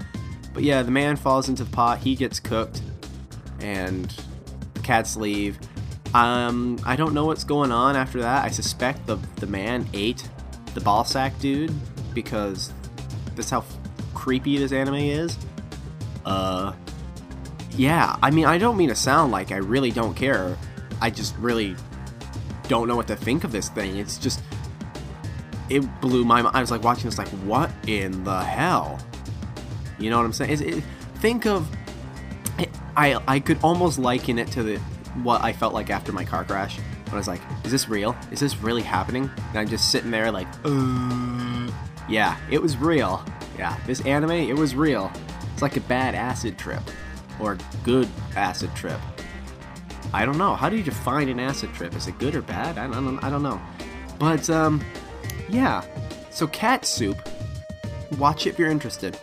But 0.53 0.63
yeah, 0.63 0.81
the 0.81 0.91
man 0.91 1.17
falls 1.17 1.49
into 1.49 1.65
the 1.65 1.71
pot, 1.71 1.99
he 1.99 2.15
gets 2.15 2.39
cooked 2.39 2.81
and 3.61 4.13
cats 4.83 5.15
leave. 5.15 5.59
Um, 6.13 6.79
I 6.85 6.95
don't 6.95 7.13
know 7.13 7.25
what's 7.25 7.43
going 7.43 7.71
on 7.71 7.95
after 7.95 8.21
that. 8.21 8.45
I 8.45 8.49
suspect 8.49 9.05
the 9.07 9.17
the 9.37 9.47
man 9.47 9.87
ate 9.93 10.29
the 10.73 10.81
ball 10.81 11.03
sack 11.03 11.37
dude 11.39 11.73
because 12.13 12.73
that's 13.35 13.49
how 13.49 13.63
creepy 14.13 14.57
this 14.57 14.71
anime 14.71 14.95
is. 14.95 15.37
Uh, 16.25 16.73
yeah. 17.71 18.15
I 18.21 18.31
mean, 18.31 18.45
I 18.45 18.57
don't 18.57 18.77
mean 18.77 18.89
to 18.89 18.95
sound 18.95 19.31
like 19.31 19.51
I 19.51 19.57
really 19.57 19.91
don't 19.91 20.13
care. 20.13 20.57
I 21.01 21.09
just 21.09 21.35
really 21.37 21.75
don't 22.67 22.87
know 22.87 22.95
what 22.95 23.07
to 23.07 23.15
think 23.15 23.43
of 23.43 23.51
this 23.51 23.69
thing. 23.69 23.97
It's 23.97 24.17
just 24.17 24.41
it 25.69 25.81
blew 26.01 26.23
my 26.25 26.41
mind. 26.41 26.55
I 26.55 26.61
was 26.61 26.71
like 26.71 26.83
watching 26.83 27.05
this, 27.05 27.17
like, 27.17 27.27
what 27.29 27.69
in 27.87 28.23
the 28.23 28.43
hell? 28.43 28.99
You 29.99 30.09
know 30.09 30.17
what 30.17 30.25
I'm 30.25 30.33
saying? 30.33 30.51
Is 30.51 30.61
it, 30.61 30.83
think 31.15 31.45
of 31.45 31.69
I 32.97 33.21
I 33.27 33.39
could 33.39 33.59
almost 33.63 33.99
liken 33.99 34.39
it 34.39 34.47
to 34.51 34.63
the 34.63 34.77
what 35.23 35.41
I 35.43 35.53
felt 35.53 35.73
like 35.73 35.89
after 35.89 36.11
my 36.11 36.25
car 36.25 36.43
crash. 36.43 36.77
When 36.77 37.13
I 37.13 37.17
was 37.17 37.27
like, 37.27 37.41
is 37.63 37.71
this 37.71 37.87
real? 37.87 38.17
Is 38.31 38.41
this 38.41 38.57
really 38.57 38.81
happening? 38.81 39.31
And 39.49 39.57
I'm 39.57 39.67
just 39.69 39.91
sitting 39.91 40.11
there 40.11 40.29
like, 40.29 40.47
uh, 40.65 41.71
yeah, 42.09 42.35
it 42.51 42.61
was 42.61 42.75
real. 42.75 43.23
Yeah, 43.57 43.77
this 43.85 44.01
anime, 44.01 44.31
it 44.31 44.57
was 44.57 44.75
real. 44.75 45.09
It's 45.53 45.61
like 45.61 45.77
a 45.77 45.81
bad 45.81 46.15
acid 46.15 46.57
trip 46.57 46.81
or 47.39 47.57
good 47.83 48.09
acid 48.35 48.75
trip. 48.75 48.99
I 50.13 50.25
don't 50.25 50.37
know. 50.37 50.55
How 50.55 50.69
do 50.69 50.75
you 50.75 50.83
define 50.83 51.29
an 51.29 51.39
acid 51.39 51.73
trip? 51.73 51.95
Is 51.95 52.07
it 52.07 52.17
good 52.19 52.35
or 52.35 52.41
bad? 52.41 52.77
I 52.77 52.87
don't, 52.87 53.23
I 53.23 53.29
don't 53.29 53.43
know. 53.43 53.61
But 54.19 54.49
um, 54.49 54.83
yeah. 55.49 55.83
So 56.29 56.47
cat 56.47 56.85
soup. 56.85 57.17
Watch 58.17 58.47
it 58.47 58.51
if 58.51 58.59
you're 58.59 58.69
interested. 58.69 59.17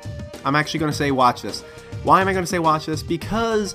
I'm 0.45 0.57
actually 0.57 0.81
going 0.81 0.93
to 0.93 0.97
say 0.97 1.11
watch 1.11 1.43
this. 1.43 1.65
Why 2.05 2.21
am 2.21 2.29
I 2.29 2.33
going 2.35 2.45
to 2.45 2.47
say 2.47 2.59
watch 2.59 2.85
this? 2.85 3.03
Because 3.03 3.75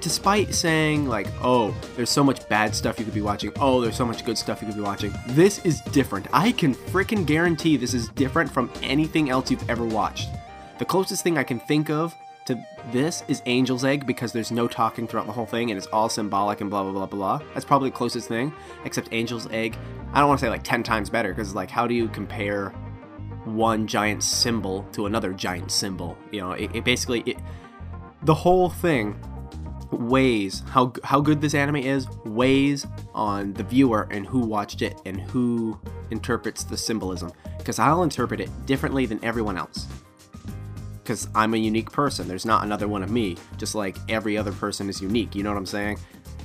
despite 0.00 0.54
saying 0.54 1.06
like, 1.06 1.26
oh, 1.42 1.74
there's 1.94 2.08
so 2.08 2.24
much 2.24 2.48
bad 2.48 2.74
stuff 2.74 2.98
you 2.98 3.04
could 3.04 3.12
be 3.12 3.20
watching, 3.20 3.52
oh, 3.60 3.82
there's 3.82 3.96
so 3.96 4.06
much 4.06 4.24
good 4.24 4.38
stuff 4.38 4.62
you 4.62 4.66
could 4.66 4.76
be 4.76 4.82
watching, 4.82 5.12
this 5.28 5.58
is 5.58 5.82
different. 5.92 6.26
I 6.32 6.52
can 6.52 6.74
freaking 6.74 7.26
guarantee 7.26 7.76
this 7.76 7.92
is 7.92 8.08
different 8.08 8.50
from 8.50 8.72
anything 8.82 9.28
else 9.28 9.50
you've 9.50 9.68
ever 9.68 9.84
watched. 9.84 10.30
The 10.78 10.86
closest 10.86 11.22
thing 11.22 11.36
I 11.36 11.44
can 11.44 11.60
think 11.60 11.90
of 11.90 12.14
to 12.46 12.58
this 12.92 13.24
is 13.28 13.42
Angel's 13.44 13.84
Egg 13.84 14.06
because 14.06 14.32
there's 14.32 14.50
no 14.50 14.66
talking 14.68 15.06
throughout 15.06 15.26
the 15.26 15.32
whole 15.32 15.44
thing 15.44 15.70
and 15.70 15.76
it's 15.76 15.88
all 15.88 16.08
symbolic 16.08 16.62
and 16.62 16.70
blah 16.70 16.82
blah 16.82 16.92
blah 16.92 17.06
blah. 17.06 17.40
That's 17.52 17.66
probably 17.66 17.90
the 17.90 17.96
closest 17.96 18.26
thing. 18.26 18.54
Except 18.86 19.12
Angel's 19.12 19.48
Egg, 19.50 19.76
I 20.14 20.20
don't 20.20 20.28
want 20.28 20.40
to 20.40 20.46
say 20.46 20.50
like 20.50 20.62
ten 20.62 20.82
times 20.82 21.10
better 21.10 21.28
because 21.28 21.54
like 21.54 21.70
how 21.70 21.86
do 21.86 21.94
you 21.94 22.08
compare 22.08 22.70
one 23.44 23.86
giant 23.86 24.22
symbol 24.22 24.84
to 24.92 25.06
another 25.06 25.32
giant 25.32 25.70
symbol? 25.70 26.16
You 26.30 26.40
know, 26.40 26.52
it, 26.52 26.74
it 26.74 26.84
basically 26.84 27.20
it, 27.26 27.36
the 28.26 28.34
whole 28.34 28.68
thing 28.68 29.16
weighs 29.92 30.64
how 30.68 30.92
how 31.04 31.20
good 31.20 31.40
this 31.40 31.54
anime 31.54 31.76
is 31.76 32.08
weighs 32.24 32.84
on 33.14 33.52
the 33.54 33.62
viewer 33.62 34.08
and 34.10 34.26
who 34.26 34.40
watched 34.40 34.82
it 34.82 35.00
and 35.06 35.20
who 35.20 35.78
interprets 36.10 36.64
the 36.64 36.76
symbolism. 36.76 37.32
Because 37.56 37.78
I'll 37.78 38.02
interpret 38.02 38.40
it 38.40 38.50
differently 38.66 39.06
than 39.06 39.24
everyone 39.24 39.56
else. 39.56 39.86
Because 41.02 41.28
I'm 41.36 41.54
a 41.54 41.56
unique 41.56 41.90
person. 41.90 42.26
There's 42.26 42.44
not 42.44 42.64
another 42.64 42.88
one 42.88 43.04
of 43.04 43.10
me 43.10 43.36
just 43.56 43.76
like 43.76 43.96
every 44.08 44.36
other 44.36 44.52
person 44.52 44.88
is 44.88 45.00
unique. 45.00 45.36
You 45.36 45.44
know 45.44 45.50
what 45.50 45.58
I'm 45.58 45.66
saying? 45.66 45.98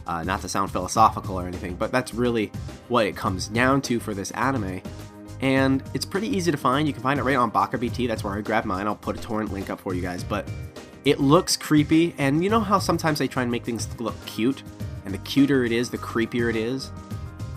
Uh, 0.05 0.23
not 0.23 0.41
to 0.41 0.49
sound 0.49 0.71
philosophical 0.71 1.39
or 1.39 1.47
anything 1.47 1.75
but 1.75 1.91
that's 1.91 2.13
really 2.13 2.51
what 2.89 3.05
it 3.05 3.15
comes 3.15 3.47
down 3.47 3.81
to 3.83 3.99
for 3.99 4.13
this 4.13 4.29
anime. 4.31 4.81
And 5.41 5.81
it's 5.95 6.05
pretty 6.05 6.27
easy 6.27 6.51
to 6.51 6.57
find. 6.57 6.87
You 6.87 6.93
can 6.93 7.01
find 7.01 7.19
it 7.19 7.23
right 7.23 7.37
on 7.37 7.49
Baka 7.49 7.79
BT 7.79 8.05
that's 8.05 8.23
where 8.23 8.33
I 8.33 8.41
grabbed 8.41 8.67
mine. 8.67 8.85
I'll 8.85 8.95
put 8.95 9.17
a 9.17 9.21
torrent 9.21 9.51
link 9.51 9.71
up 9.71 9.79
for 9.79 9.95
you 9.95 10.01
guys 10.03 10.23
but 10.23 10.47
it 11.05 11.19
looks 11.19 11.57
creepy, 11.57 12.13
and 12.17 12.43
you 12.43 12.49
know 12.49 12.59
how 12.59 12.79
sometimes 12.79 13.19
they 13.19 13.27
try 13.27 13.43
and 13.43 13.51
make 13.51 13.65
things 13.65 13.87
look 13.99 14.15
cute? 14.25 14.63
And 15.05 15.13
the 15.13 15.19
cuter 15.19 15.65
it 15.65 15.71
is, 15.71 15.89
the 15.89 15.97
creepier 15.97 16.49
it 16.49 16.55
is? 16.55 16.91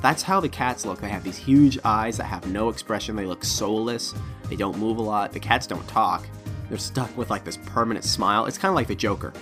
That's 0.01 0.23
how 0.23 0.41
the 0.41 0.49
cats 0.49 0.85
look. 0.85 1.01
They 1.01 1.09
have 1.09 1.25
these 1.25 1.37
huge 1.37 1.79
eyes 1.85 2.17
that 2.19 2.25
have 2.25 2.47
no 2.47 2.69
expression, 2.69 3.17
they 3.17 3.27
look 3.27 3.45
soulless, 3.45 4.15
they 4.49 4.57
don't 4.57 4.79
move 4.79 4.99
a 4.99 5.03
lot. 5.03 5.33
The 5.33 5.41
cats 5.41 5.67
don't 5.67 5.87
talk. 5.89 6.27
They're 6.69 6.79
stuck 6.79 7.15
with 7.17 7.31
like 7.31 7.45
this 7.45 7.57
permanent 7.57 8.05
smile. 8.05 8.47
It's 8.47 8.59
kind 8.59 8.71
of 8.71 8.77
like 8.77 8.87
the 8.87 8.95
Joker. 8.95 9.33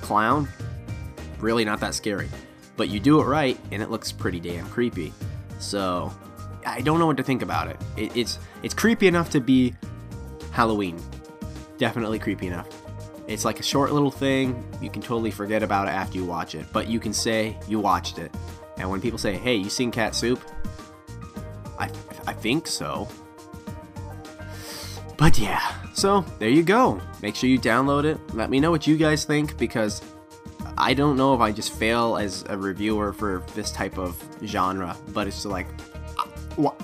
Clown? 0.00 0.48
Really 1.38 1.64
not 1.64 1.80
that 1.80 1.94
scary. 1.94 2.28
But 2.76 2.88
you 2.88 3.00
do 3.00 3.20
it 3.20 3.24
right, 3.24 3.58
and 3.72 3.82
it 3.82 3.90
looks 3.90 4.12
pretty 4.12 4.40
damn 4.40 4.66
creepy. 4.68 5.12
So, 5.58 6.12
I 6.66 6.80
don't 6.80 6.98
know 6.98 7.06
what 7.06 7.16
to 7.16 7.22
think 7.22 7.42
about 7.42 7.68
it. 7.68 7.76
it 7.96 8.16
it's 8.16 8.38
it's 8.62 8.74
creepy 8.74 9.06
enough 9.06 9.30
to 9.30 9.40
be 9.40 9.74
Halloween. 10.50 11.00
Definitely 11.78 12.18
creepy 12.18 12.46
enough. 12.46 12.68
It's 13.28 13.44
like 13.44 13.58
a 13.58 13.62
short 13.62 13.92
little 13.92 14.10
thing. 14.10 14.64
You 14.80 14.90
can 14.90 15.02
totally 15.02 15.30
forget 15.30 15.62
about 15.62 15.88
it 15.88 15.92
after 15.92 16.16
you 16.18 16.24
watch 16.24 16.54
it, 16.54 16.66
but 16.72 16.88
you 16.88 17.00
can 17.00 17.12
say 17.12 17.56
you 17.66 17.80
watched 17.80 18.18
it. 18.18 18.32
And 18.78 18.88
when 18.90 19.00
people 19.00 19.18
say, 19.18 19.34
"Hey, 19.34 19.56
you 19.56 19.68
seen 19.70 19.90
Cat 19.90 20.14
Soup?" 20.14 20.40
I 21.78 21.90
I 22.26 22.32
think 22.32 22.66
so. 22.66 23.08
But 25.16 25.38
yeah, 25.38 25.72
so 25.94 26.24
there 26.38 26.50
you 26.50 26.62
go. 26.62 27.00
Make 27.22 27.34
sure 27.34 27.48
you 27.48 27.58
download 27.58 28.04
it. 28.04 28.18
Let 28.34 28.50
me 28.50 28.60
know 28.60 28.70
what 28.70 28.86
you 28.86 28.96
guys 28.96 29.24
think 29.24 29.56
because 29.56 30.02
I 30.78 30.92
don't 30.92 31.16
know 31.16 31.34
if 31.34 31.40
I 31.40 31.52
just 31.52 31.72
fail 31.72 32.16
as 32.16 32.44
a 32.48 32.56
reviewer 32.56 33.12
for 33.12 33.42
this 33.54 33.72
type 33.72 33.98
of 33.98 34.22
genre, 34.44 34.94
but 35.08 35.26
it's 35.26 35.44
like, 35.46 35.66
uh, 36.18 36.26
what? 36.56 36.74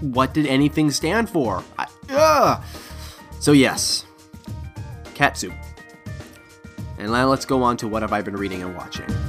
What 0.00 0.32
did 0.32 0.46
anything 0.46 0.90
stand 0.92 1.28
for? 1.28 1.62
I, 1.78 1.86
ugh. 2.08 2.62
So 3.40 3.52
yes, 3.52 4.06
cat 5.20 5.36
soup. 5.36 5.52
And 6.96 7.12
now 7.12 7.28
let's 7.28 7.44
go 7.44 7.62
on 7.62 7.76
to 7.76 7.88
what 7.88 8.00
have 8.00 8.10
I 8.10 8.22
been 8.22 8.38
reading 8.38 8.62
and 8.62 8.74
watching. 8.74 9.19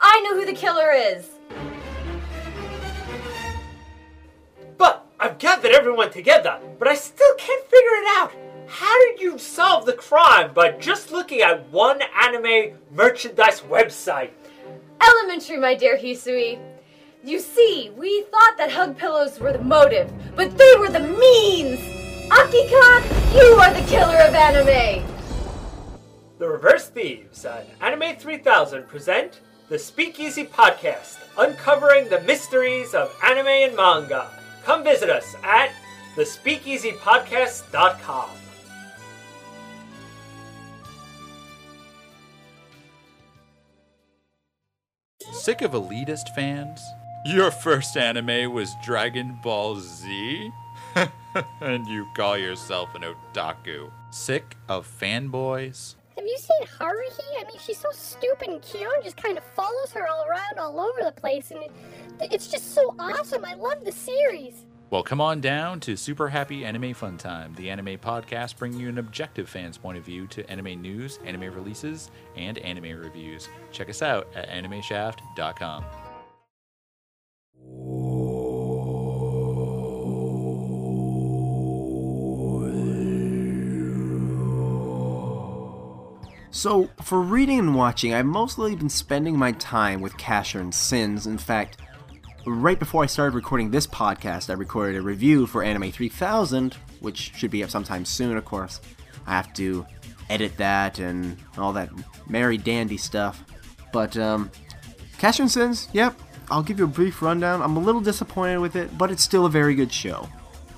I 0.00 0.20
know 0.22 0.38
who 0.38 0.46
the 0.46 0.52
killer 0.52 0.92
is! 0.92 1.30
But 4.76 5.06
I've 5.20 5.38
gathered 5.38 5.72
everyone 5.72 6.10
together, 6.10 6.58
but 6.78 6.88
I 6.88 6.94
still 6.94 7.34
can't 7.36 7.64
figure 7.64 7.96
it 7.96 8.18
out. 8.18 8.32
How 8.66 8.98
did 9.08 9.20
you 9.20 9.38
solve 9.38 9.86
the 9.86 9.92
crime 9.92 10.54
by 10.54 10.70
just 10.72 11.12
looking 11.12 11.42
at 11.42 11.68
one 11.70 12.00
anime 12.20 12.78
merchandise 12.90 13.60
website? 13.60 14.30
Elementary, 15.00 15.58
my 15.58 15.74
dear 15.74 15.98
Hisui. 15.98 16.58
You 17.24 17.38
see, 17.38 17.90
we 17.96 18.22
thought 18.22 18.56
that 18.58 18.70
hug 18.70 18.96
pillows 18.96 19.38
were 19.38 19.52
the 19.52 19.62
motive, 19.62 20.10
but 20.34 20.56
they 20.58 20.74
were 20.78 20.88
the 20.88 21.00
means! 21.00 21.78
Akika, 22.30 23.34
you 23.34 23.54
are 23.60 23.72
the 23.72 23.86
killer 23.88 24.16
of 24.16 24.34
anime! 24.34 25.06
The 26.38 26.48
Reverse 26.48 26.88
Thieves 26.88 27.44
and 27.44 27.68
Anime 27.80 28.16
3000 28.16 28.88
present 28.88 29.40
the 29.72 29.78
Speakeasy 29.78 30.44
Podcast, 30.44 31.16
uncovering 31.38 32.10
the 32.10 32.20
mysteries 32.20 32.92
of 32.92 33.10
anime 33.24 33.46
and 33.46 33.74
manga. 33.74 34.28
Come 34.64 34.84
visit 34.84 35.08
us 35.08 35.34
at 35.42 35.70
thespeakeasypodcast.com. 36.14 38.28
Sick 45.32 45.62
of 45.62 45.70
elitist 45.70 46.28
fans? 46.34 46.82
Your 47.24 47.50
first 47.50 47.96
anime 47.96 48.52
was 48.52 48.74
Dragon 48.84 49.38
Ball 49.42 49.76
Z? 49.76 50.50
and 51.62 51.86
you 51.86 52.06
call 52.14 52.36
yourself 52.36 52.94
an 52.94 53.04
otaku. 53.04 53.90
Sick 54.10 54.54
of 54.68 54.86
fanboys? 54.86 55.94
Have 56.16 56.26
you 56.26 56.38
seen 56.38 56.66
Haruhi? 56.78 57.40
I 57.40 57.44
mean, 57.44 57.58
she's 57.58 57.78
so 57.78 57.88
stupid 57.92 58.48
and 58.48 58.62
Kyon 58.62 59.02
just 59.02 59.16
kind 59.16 59.38
of 59.38 59.44
follows 59.44 59.92
her 59.92 60.06
all 60.06 60.24
around 60.28 60.58
all 60.58 60.78
over 60.80 61.00
the 61.02 61.12
place, 61.12 61.50
and 61.50 61.62
it, 61.62 61.70
it's 62.20 62.48
just 62.48 62.74
so 62.74 62.94
awesome. 62.98 63.44
I 63.44 63.54
love 63.54 63.84
the 63.84 63.92
series. 63.92 64.66
Well, 64.90 65.02
come 65.02 65.22
on 65.22 65.40
down 65.40 65.80
to 65.80 65.96
Super 65.96 66.28
Happy 66.28 66.66
Anime 66.66 66.92
Fun 66.92 67.16
Time, 67.16 67.54
the 67.54 67.70
anime 67.70 67.96
podcast 67.96 68.58
bringing 68.58 68.78
you 68.78 68.90
an 68.90 68.98
objective 68.98 69.48
fan's 69.48 69.78
point 69.78 69.96
of 69.96 70.04
view 70.04 70.26
to 70.26 70.48
anime 70.50 70.82
news, 70.82 71.18
anime 71.24 71.54
releases, 71.54 72.10
and 72.36 72.58
anime 72.58 72.98
reviews. 73.00 73.48
Check 73.70 73.88
us 73.88 74.02
out 74.02 74.28
at 74.34 74.50
animeshaft.com. 74.50 75.84
So, 86.54 86.90
for 87.00 87.22
reading 87.22 87.58
and 87.58 87.74
watching, 87.74 88.12
I've 88.12 88.26
mostly 88.26 88.76
been 88.76 88.90
spending 88.90 89.38
my 89.38 89.52
time 89.52 90.02
with 90.02 90.18
Casshern 90.18 90.72
Sins. 90.74 91.26
In 91.26 91.38
fact, 91.38 91.78
right 92.44 92.78
before 92.78 93.02
I 93.02 93.06
started 93.06 93.34
recording 93.34 93.70
this 93.70 93.86
podcast, 93.86 94.50
I 94.50 94.52
recorded 94.52 94.98
a 94.98 95.02
review 95.02 95.46
for 95.46 95.62
Anime 95.62 95.90
3000, 95.90 96.76
which 97.00 97.32
should 97.34 97.50
be 97.50 97.64
up 97.64 97.70
sometime 97.70 98.04
soon, 98.04 98.36
of 98.36 98.44
course. 98.44 98.82
I 99.26 99.30
have 99.30 99.54
to 99.54 99.86
edit 100.28 100.58
that 100.58 100.98
and 100.98 101.38
all 101.56 101.72
that 101.72 101.88
merry 102.28 102.58
dandy 102.58 102.98
stuff. 102.98 103.42
But, 103.90 104.18
um, 104.18 104.50
Casshern 105.16 105.48
Sins, 105.48 105.88
yep, 105.94 106.20
I'll 106.50 106.62
give 106.62 106.78
you 106.78 106.84
a 106.84 106.88
brief 106.88 107.22
rundown. 107.22 107.62
I'm 107.62 107.78
a 107.78 107.80
little 107.80 108.02
disappointed 108.02 108.58
with 108.58 108.76
it, 108.76 108.98
but 108.98 109.10
it's 109.10 109.22
still 109.22 109.46
a 109.46 109.50
very 109.50 109.74
good 109.74 109.90
show. 109.90 110.28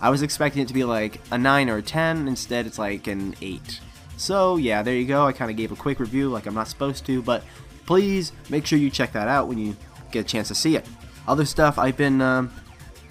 I 0.01 0.11
was 0.11 0.23
expecting 0.23 0.63
it 0.63 0.69
to 0.69 0.75
be 0.75 0.85
like 0.85 1.21
a 1.33 1.37
9 1.37 1.69
or 1.69 1.79
a 1.79 1.83
10, 1.83 2.29
instead, 2.29 2.65
it's 2.65 2.79
like 2.79 3.09
an 3.09 3.35
8. 3.43 3.81
So, 4.17 4.57
yeah, 4.57 4.83
there 4.83 4.95
you 4.95 5.07
go. 5.07 5.27
I 5.27 5.33
kind 5.33 5.51
of 5.51 5.57
gave 5.57 5.73
a 5.73 5.77
quick 5.77 6.01
review 6.01 6.29
like 6.29 6.47
I'm 6.47 6.55
not 6.55 6.69
supposed 6.69 7.05
to, 7.07 7.23
but 7.23 7.43
please 7.87 8.33
make 8.49 8.67
sure 8.67 8.79
you 8.79 8.91
check 8.91 9.13
that 9.13 9.29
out 9.29 9.49
when 9.49 9.59
you 9.59 9.77
get 10.11 10.21
a 10.21 10.29
chance 10.29 10.49
to 10.49 10.55
see 10.55 10.77
it. 10.77 10.87
Other 11.27 11.45
stuff, 11.45 11.79
I've 11.79 11.97
been, 11.97 12.21
um, 12.21 12.53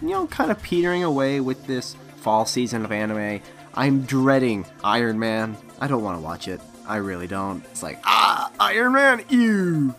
you 0.02 0.10
know, 0.10 0.28
kind 0.28 0.52
of 0.52 0.62
petering 0.62 1.04
away 1.04 1.40
with 1.40 1.66
this 1.68 1.96
fall 2.18 2.46
season 2.46 2.86
of 2.86 2.92
anime. 2.92 3.42
I'm 3.74 4.04
dreading 4.04 4.66
Iron 4.84 5.20
Man. 5.20 5.58
I 5.80 5.88
don't 5.88 6.04
want 6.04 6.18
to 6.18 6.22
watch 6.22 6.48
it. 6.48 6.62
I 6.88 6.98
really 6.98 7.28
don't. 7.28 7.64
It's 7.66 7.84
like, 7.84 8.00
ah, 8.04 8.52
Iron 8.60 8.94
Man, 8.94 9.24
ew. 9.30 9.96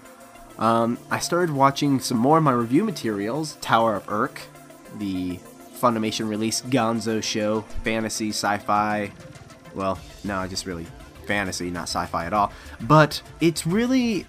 Um, 0.59 0.99
I 1.11 1.19
started 1.19 1.55
watching 1.55 1.99
some 1.99 2.19
more 2.19 2.39
of 2.39 2.45
my 2.45 2.53
review 2.53 2.85
materials 2.85 3.57
Tower 3.61 3.97
of 3.97 4.09
Urk, 4.09 4.41
the 4.99 5.39
Funimation 5.81 6.29
released 6.29 6.71
Gonzo 6.71 7.23
show, 7.23 7.63
fantasy, 7.83 8.31
sci 8.31 8.59
fi. 8.59 9.11
Well, 9.75 9.99
no, 10.23 10.47
just 10.47 10.67
really 10.67 10.87
fantasy, 11.27 11.71
not 11.71 11.85
sci 11.85 12.07
fi 12.07 12.27
at 12.27 12.33
all. 12.33 12.53
But 12.83 13.23
it's 13.41 13.67
really. 13.67 14.27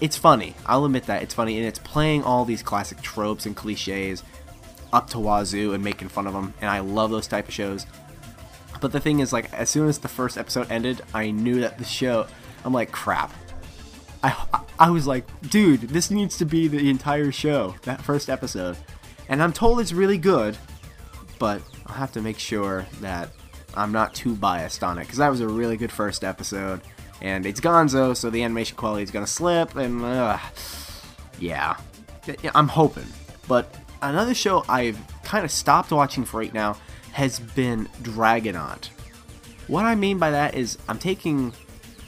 It's 0.00 0.16
funny. 0.16 0.54
I'll 0.64 0.84
admit 0.84 1.06
that. 1.06 1.22
It's 1.22 1.34
funny, 1.34 1.58
and 1.58 1.66
it's 1.66 1.80
playing 1.80 2.22
all 2.22 2.44
these 2.44 2.62
classic 2.62 3.00
tropes 3.00 3.46
and 3.46 3.56
cliches 3.56 4.22
up 4.92 5.08
to 5.10 5.18
wazoo 5.18 5.72
and 5.72 5.82
making 5.82 6.08
fun 6.08 6.26
of 6.26 6.32
them, 6.34 6.54
and 6.60 6.70
I 6.70 6.80
love 6.80 7.10
those 7.10 7.26
type 7.26 7.48
of 7.48 7.54
shows. 7.54 7.86
But 8.80 8.92
the 8.92 9.00
thing 9.00 9.20
is, 9.20 9.32
like, 9.32 9.52
as 9.52 9.70
soon 9.70 9.88
as 9.88 9.98
the 9.98 10.08
first 10.08 10.36
episode 10.36 10.70
ended, 10.70 11.02
I 11.14 11.30
knew 11.30 11.60
that 11.60 11.78
the 11.78 11.84
show. 11.84 12.26
I'm 12.64 12.72
like, 12.72 12.92
crap. 12.92 13.32
I, 14.22 14.62
I 14.78 14.90
was 14.90 15.06
like, 15.06 15.24
dude, 15.50 15.80
this 15.82 16.10
needs 16.10 16.36
to 16.38 16.44
be 16.44 16.68
the 16.68 16.90
entire 16.90 17.32
show, 17.32 17.74
that 17.82 18.02
first 18.02 18.30
episode. 18.30 18.76
And 19.28 19.42
I'm 19.42 19.52
told 19.52 19.80
it's 19.80 19.92
really 19.92 20.18
good, 20.18 20.56
but 21.38 21.62
I'll 21.86 21.96
have 21.96 22.12
to 22.12 22.20
make 22.20 22.38
sure 22.38 22.86
that 23.00 23.30
I'm 23.74 23.92
not 23.92 24.14
too 24.14 24.34
biased 24.34 24.82
on 24.82 24.98
it, 24.98 25.02
because 25.02 25.18
that 25.18 25.30
was 25.30 25.40
a 25.40 25.48
really 25.48 25.76
good 25.76 25.92
first 25.92 26.24
episode. 26.24 26.80
And 27.20 27.46
it's 27.46 27.60
Gonzo, 27.60 28.16
so 28.16 28.30
the 28.30 28.42
animation 28.42 28.76
quality 28.76 29.04
is 29.04 29.10
to 29.10 29.26
slip, 29.26 29.76
and 29.76 30.02
uh, 30.02 30.38
yeah. 31.38 31.76
I'm 32.54 32.68
hoping. 32.68 33.06
But 33.48 33.74
another 34.00 34.34
show 34.34 34.64
I've 34.68 34.98
kind 35.22 35.44
of 35.44 35.50
stopped 35.50 35.90
watching 35.92 36.24
for 36.24 36.38
right 36.38 36.52
now 36.52 36.76
has 37.12 37.38
been 37.38 37.88
Dragonaut. 38.02 38.88
What 39.68 39.84
I 39.84 39.94
mean 39.94 40.18
by 40.18 40.30
that 40.30 40.54
is 40.54 40.78
I'm 40.88 40.98
taking 40.98 41.52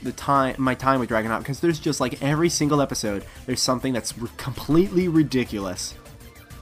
the 0.03 0.12
time 0.12 0.55
my 0.59 0.74
time 0.74 1.00
with 1.00 1.09
Dragonaut 1.09 1.38
because 1.38 1.61
there's 1.61 1.79
just 1.79 1.98
like 1.98 2.22
every 2.22 2.50
single 2.50 2.83
episode 2.83 3.24
there's 3.46 3.62
something 3.62 3.94
that's 3.94 4.12
completely 4.37 5.09
ridiculous 5.09 5.94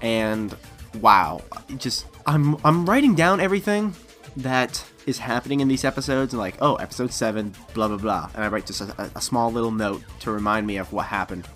and 0.00 0.56
wow 1.00 1.42
just 1.76 2.06
I'm 2.24 2.56
I'm 2.64 2.86
writing 2.86 3.16
down 3.16 3.40
everything 3.40 3.96
that 4.36 4.84
is 5.06 5.18
happening 5.18 5.60
in 5.60 5.68
these 5.68 5.84
episodes 5.84 6.32
and 6.32 6.40
like 6.40 6.56
oh 6.60 6.76
episode 6.76 7.12
7 7.12 7.54
blah 7.74 7.88
blah 7.88 7.96
blah 7.96 8.30
and 8.34 8.44
I 8.44 8.48
write 8.48 8.66
just 8.66 8.80
a, 8.80 9.10
a 9.14 9.20
small 9.20 9.52
little 9.52 9.70
note 9.70 10.02
to 10.20 10.30
remind 10.30 10.66
me 10.66 10.78
of 10.78 10.92
what 10.92 11.06
happened 11.06 11.46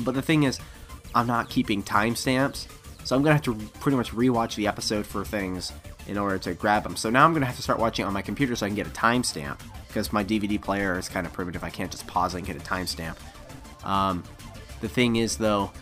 but 0.00 0.14
the 0.14 0.22
thing 0.22 0.44
is 0.44 0.60
I'm 1.14 1.26
not 1.26 1.48
keeping 1.48 1.82
timestamps 1.82 2.66
so 3.04 3.16
I'm 3.16 3.22
gonna 3.22 3.34
have 3.34 3.42
to 3.44 3.54
pretty 3.80 3.96
much 3.96 4.12
rewatch 4.12 4.54
the 4.54 4.66
episode 4.66 5.06
for 5.06 5.24
things 5.24 5.72
in 6.06 6.18
order 6.18 6.38
to 6.38 6.54
grab 6.54 6.84
them 6.84 6.94
so 6.94 7.10
now 7.10 7.24
I'm 7.24 7.32
gonna 7.32 7.46
have 7.46 7.56
to 7.56 7.62
start 7.62 7.78
watching 7.78 8.04
on 8.04 8.12
my 8.12 8.22
computer 8.22 8.54
so 8.54 8.66
I 8.66 8.68
can 8.68 8.76
get 8.76 8.86
a 8.86 8.90
timestamp 8.90 9.60
because 9.88 10.12
my 10.12 10.22
DVD 10.22 10.60
player 10.60 10.98
is 10.98 11.08
kind 11.08 11.26
of 11.26 11.32
primitive. 11.32 11.64
I 11.64 11.70
can't 11.70 11.90
just 11.90 12.06
pause 12.06 12.34
and 12.34 12.46
get 12.46 12.56
a 12.56 12.60
timestamp. 12.60 13.16
Um, 13.84 14.22
the 14.80 14.88
thing 14.88 15.16
is, 15.16 15.36
though, 15.36 15.72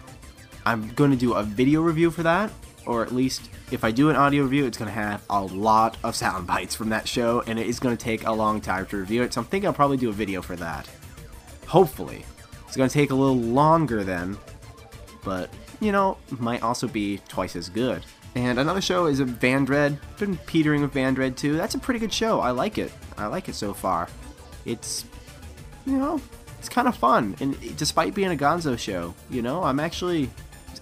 I'm 0.64 0.88
to 0.94 1.16
do 1.16 1.34
a 1.34 1.42
video 1.42 1.82
review 1.82 2.10
for 2.10 2.22
that, 2.22 2.50
or 2.86 3.02
at 3.02 3.12
least 3.12 3.50
if 3.70 3.84
I 3.84 3.90
do 3.90 4.10
an 4.10 4.16
audio 4.16 4.44
review, 4.44 4.66
it's 4.66 4.78
going 4.78 4.88
to 4.88 4.94
have 4.94 5.22
a 5.28 5.42
lot 5.42 5.96
of 6.04 6.14
sound 6.14 6.46
bites 6.46 6.74
from 6.74 6.88
that 6.90 7.06
show, 7.08 7.42
and 7.46 7.58
it 7.58 7.66
is 7.66 7.80
going 7.80 7.96
to 7.96 8.02
take 8.02 8.26
a 8.26 8.32
long 8.32 8.60
time 8.60 8.86
to 8.86 8.96
review 8.96 9.22
it. 9.22 9.32
So 9.34 9.40
I'm 9.40 9.46
thinking 9.46 9.66
I'll 9.66 9.74
probably 9.74 9.96
do 9.96 10.08
a 10.08 10.12
video 10.12 10.42
for 10.42 10.56
that. 10.56 10.88
Hopefully, 11.66 12.24
it's 12.66 12.76
going 12.76 12.88
to 12.88 12.94
take 12.94 13.10
a 13.10 13.14
little 13.14 13.36
longer 13.36 14.04
then, 14.04 14.36
but 15.24 15.50
you 15.80 15.92
know, 15.92 16.16
might 16.38 16.62
also 16.62 16.88
be 16.88 17.18
twice 17.28 17.56
as 17.56 17.68
good. 17.68 18.04
And 18.34 18.58
another 18.58 18.80
show 18.80 19.06
is 19.06 19.20
a 19.20 19.24
Vandred. 19.24 19.98
Been 20.18 20.36
petering 20.36 20.82
with 20.82 20.92
Vandred 20.92 21.36
too. 21.36 21.56
That's 21.56 21.74
a 21.74 21.78
pretty 21.78 22.00
good 22.00 22.12
show. 22.12 22.40
I 22.40 22.50
like 22.50 22.78
it. 22.78 22.92
I 23.16 23.26
like 23.26 23.48
it 23.48 23.54
so 23.54 23.72
far. 23.72 24.08
It's, 24.66 25.06
you 25.86 25.96
know, 25.96 26.20
it's 26.58 26.68
kind 26.68 26.86
of 26.86 26.96
fun. 26.96 27.34
And 27.40 27.76
despite 27.76 28.14
being 28.14 28.32
a 28.32 28.36
Gonzo 28.36 28.78
show, 28.78 29.14
you 29.30 29.40
know, 29.40 29.62
I'm 29.62 29.80
actually, 29.80 30.30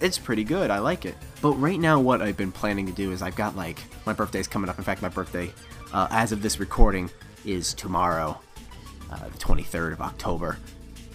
it's 0.01 0.17
pretty 0.17 0.43
good. 0.43 0.69
I 0.69 0.79
like 0.79 1.05
it. 1.05 1.15
But 1.41 1.53
right 1.53 1.79
now, 1.79 1.99
what 1.99 2.21
I've 2.21 2.37
been 2.37 2.51
planning 2.51 2.85
to 2.87 2.91
do 2.91 3.11
is 3.11 3.21
I've 3.21 3.35
got 3.35 3.55
like, 3.55 3.79
my 4.05 4.13
birthday's 4.13 4.47
coming 4.47 4.69
up. 4.69 4.77
In 4.77 4.83
fact, 4.83 5.01
my 5.01 5.09
birthday, 5.09 5.51
uh, 5.93 6.07
as 6.09 6.31
of 6.31 6.41
this 6.41 6.59
recording, 6.59 7.09
is 7.45 7.73
tomorrow, 7.73 8.39
uh, 9.11 9.27
the 9.29 9.37
23rd 9.37 9.93
of 9.93 10.01
October. 10.01 10.57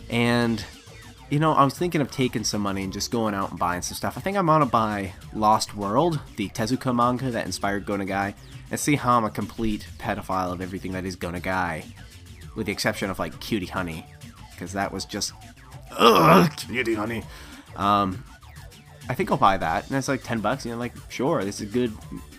And 0.09 0.65
you 1.31 1.39
know, 1.39 1.53
I 1.53 1.65
was 1.65 1.79
thinking 1.79 2.01
of 2.01 2.11
taking 2.11 2.43
some 2.43 2.61
money 2.61 2.83
and 2.83 2.93
just 2.93 3.13
going 3.13 3.35
out 3.35 3.51
and 3.51 3.59
buying 3.59 3.83
some 3.83 3.95
stuff. 3.95 4.19
I 4.19 4.21
think 4.21 4.37
I'm 4.37 4.47
gonna 4.47 4.67
buy 4.67 5.13
Lost 5.33 5.77
World, 5.77 6.19
the 6.37 6.49
Tezuka 6.49 6.95
manga 6.95 7.31
that 7.31 7.47
inspired 7.47 7.87
Go 7.87 7.97
Nagai, 7.97 8.35
and 8.71 8.81
see 8.81 8.97
how 8.97 9.17
I'm 9.17 9.25
a 9.25 9.31
complete 9.31 9.87
pedophile 9.99 10.53
of 10.53 10.61
everything 10.61 10.93
that 10.93 11.05
is 11.05 11.15
Go 11.15 11.31
Nagai, 11.31 11.85
with 12.57 12.67
the 12.67 12.73
exception 12.73 13.11
of 13.11 13.21
like 13.21 13.39
Cutie 13.39 13.67
Honey, 13.67 14.05
because 14.51 14.73
that 14.73 14.93
was 14.93 15.05
just 15.05 15.33
ugh, 15.93 16.51
Cutie 16.57 16.95
Honey. 16.95 17.23
Um, 17.77 18.25
I 19.09 19.15
think 19.15 19.31
I'll 19.31 19.37
buy 19.39 19.57
that, 19.57 19.89
and 19.89 19.97
it's 19.97 20.09
like 20.09 20.23
ten 20.23 20.41
bucks. 20.41 20.65
You 20.65 20.73
know, 20.73 20.79
like 20.79 20.95
sure, 21.09 21.45
this 21.45 21.61
is 21.61 21.71
good. 21.71 21.93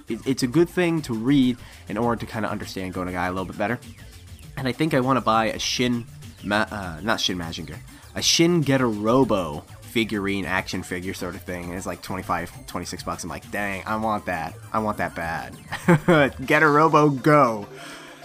It's 0.08 0.44
a 0.44 0.48
good 0.48 0.70
thing 0.70 1.02
to 1.04 1.14
read 1.14 1.58
in 1.88 1.98
order 1.98 2.20
to 2.20 2.26
kind 2.26 2.46
of 2.46 2.52
understand 2.52 2.94
Go 2.94 3.02
Nagai 3.02 3.28
a 3.28 3.32
little 3.32 3.46
bit 3.46 3.58
better. 3.58 3.80
And 4.58 4.68
I 4.68 4.74
think 4.74 4.94
I 4.94 5.00
want 5.00 5.18
to 5.18 5.22
buy 5.22 5.46
a 5.46 5.60
Shin, 5.60 6.06
Ma- 6.44 6.68
uh, 6.70 7.00
not 7.02 7.22
Shin 7.22 7.38
Mazinger 7.38 7.78
a 8.16 8.22
Shin 8.22 8.62
Getter 8.62 8.88
Robo 8.88 9.64
figurine 9.82 10.46
action 10.46 10.84
figure 10.84 11.14
sort 11.14 11.36
of 11.36 11.42
thing. 11.42 11.66
And 11.66 11.74
it's 11.74 11.86
like 11.86 12.02
25, 12.02 12.68
26 12.68 13.04
bucks. 13.04 13.24
I'm 13.24 13.30
like, 13.30 13.50
dang, 13.52 13.84
I 13.86 13.96
want 13.98 14.26
that. 14.26 14.54
I 14.72 14.80
want 14.80 14.98
that 14.98 15.16
bad. 15.16 15.56
Getter 16.46 16.72
Robo, 16.72 17.10
go. 17.10 17.68